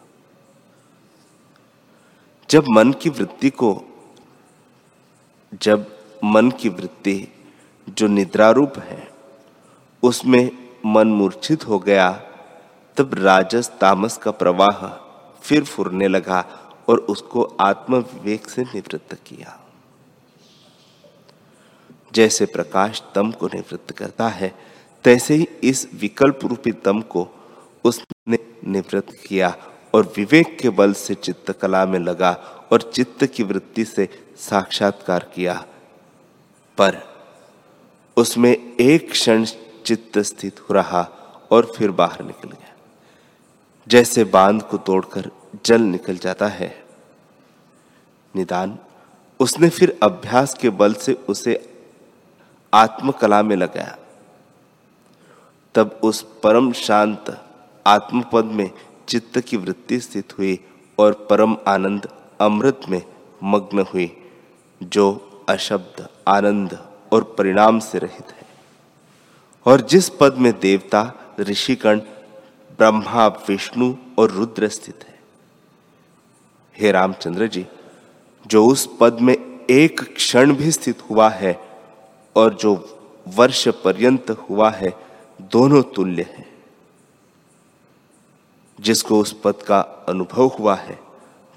जब 2.50 2.66
मन 2.70 2.92
की 2.94 3.10
वृत्ति 3.10 3.50
को, 3.50 3.82
जब 5.62 6.00
मन 6.24 6.52
की 6.52 6.70
वृत्ति 6.70 7.28
जो 7.90 8.08
निद्रारूप 8.08 8.78
है, 8.78 9.14
उसमें 10.04 10.52
मन 10.86 11.08
मूर्छित 11.08 11.68
हो 11.68 11.80
गया, 11.80 12.12
तब 12.98 13.14
राजस 13.14 13.72
तामस 13.82 14.18
का 14.18 14.32
प्रवाह 14.32 14.88
फिर 15.42 15.64
फुरने 15.64 16.08
लगा 16.08 16.46
और 16.90 16.98
उसको 16.98 17.44
आत्म 17.44 17.96
विवेक 17.96 18.50
से 18.50 18.64
निवृत्त 18.64 19.14
किया। 19.14 19.60
जैसे 22.14 22.46
प्रकाश 22.46 23.04
तम 23.16 23.32
को 23.32 23.48
निवृत्त 23.48 23.92
करता 23.92 24.28
है, 24.28 24.56
तैसे 25.04 25.36
ही 25.36 25.48
इस 25.64 25.90
विकल्प 25.94 26.40
रूपी 26.46 26.72
तम 26.72 27.02
को 27.02 27.28
उसने 27.86 28.38
निवृत्त 28.64 29.18
किया 29.28 29.58
और 29.94 30.14
विवेक 30.18 30.60
के 30.60 30.70
बल 30.70 30.94
से 30.94 31.16
चित्त 31.16 31.52
कला 31.52 31.86
में 31.86 32.00
लगा 32.00 32.32
और 32.72 32.82
चित्त 32.82 33.26
की 33.26 33.44
वृत्ति 33.44 33.86
से 33.86 34.10
साक्षात्कार 34.38 35.32
किया। 35.36 35.66
पर 36.78 37.02
उसमें 38.18 38.76
एक 38.80 39.12
क्षण 39.12 39.46
चित्त 39.86 40.20
स्थित 40.20 40.60
हो 40.60 40.74
रहा 40.74 41.02
और 41.52 41.74
फिर 41.78 41.92
बाहर 41.92 42.24
निकल 42.24 42.50
गया। 42.50 42.74
जैसे 43.88 44.24
बाँध 44.24 44.62
को 44.62 44.78
तोड़कर 44.78 45.32
जल 45.66 45.82
निकल 45.82 46.18
जाता 46.18 46.48
है। 46.48 46.84
निदान, 48.36 48.80
उसने 49.40 49.70
फिर 49.70 50.00
अभ्यास 50.04 50.54
के 50.54 50.70
बल 50.70 50.94
से 50.94 51.14
उसे 51.14 51.84
आत्मकला 52.74 53.44
में 53.44 53.56
लगाया। 53.56 53.98
तब 55.76 56.00
उस 56.04 56.22
परम 56.44 56.72
शांत 56.72 57.45
आत्मपद 57.88 58.46
में 58.46 58.72
चित्त 59.08 59.40
की 59.40 59.58
वृत्ति 59.58 60.00
स्थित 60.00 60.38
हुई 60.38 60.60
और 61.00 61.28
परम 61.30 61.58
आनंद 61.68 62.08
अमृत 62.42 62.82
में 62.90 63.04
मग्न 63.44 63.80
हुई, 63.80 64.18
जो 64.84 65.32
अशब्द, 65.50 66.10
आनंद 66.28 66.90
और 67.14 67.24
परिणाम 67.24 67.80
से 67.80 68.00
रहित 68.00 68.32
है। 68.32 68.48
और 69.66 69.82
जिस 69.82 70.10
पद 70.10 70.36
में 70.38 70.60
देवता 70.60 71.14
ऋषिकण 71.40 72.00
ब्रह्मा, 72.78 73.28
विष्णु 73.28 73.96
और 74.20 74.32
रुद्र 74.32 74.68
स्थित 74.68 75.06
है। 75.08 75.20
हे 76.78 76.92
रामचंद्र 76.92 77.48
जी, 77.48 77.66
जो 78.48 78.66
उस 78.66 78.98
पद 79.00 79.18
में 79.22 79.66
एक 79.70 80.16
क्षण 80.16 80.54
भी 80.54 80.72
स्थित 80.72 81.02
हुआ 81.10 81.30
है 81.30 81.60
और 82.36 82.54
जो 82.54 83.00
वर्ष 83.28 83.68
पर्यंत 83.68 84.32
हुआ 84.32 84.70
है, 84.70 84.94
दोनों 85.42 85.84
तुल्य 85.84 86.22
हैं। 86.22 86.55
जिसको 88.80 89.20
उस 89.20 89.42
पद 89.44 89.56
का 89.56 89.80
अनुभव 89.80 90.48
हुआ 90.48 90.76
है, 90.76 91.00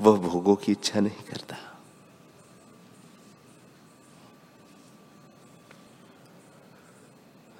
वह 0.01 0.19
भोगों 0.19 0.55
की 0.57 0.73
इच्छा 0.73 1.01
नहीं 1.01 1.25
करता। 1.31 1.57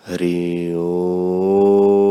हरि 0.07 0.75
ओ 0.75 2.08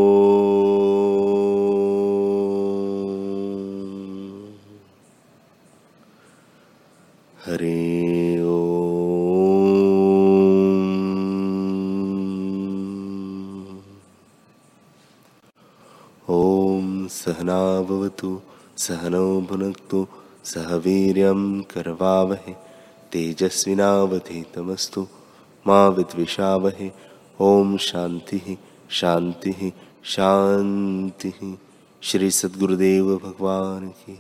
सहनाभवतु 17.48 18.42
सहनौ 18.78 19.42
भुनक्तु 19.42 20.08
सह 20.44 20.76
वीर्यं 20.76 21.62
करवावहे, 21.62 22.54
तेजस्विनावधीतमस्तु, 23.12 25.08
मा 25.68 25.88
विद्विषावहे, 25.88 26.92
ॐ 27.42 27.78
शान्तिः 27.78 28.56
शान्तिः 28.90 29.72
शान्तिः। 30.04 31.56
श्री 32.02 32.32
सद्गुरुदेव 32.32 33.16
भगवान 33.16 33.88
की 33.88 34.20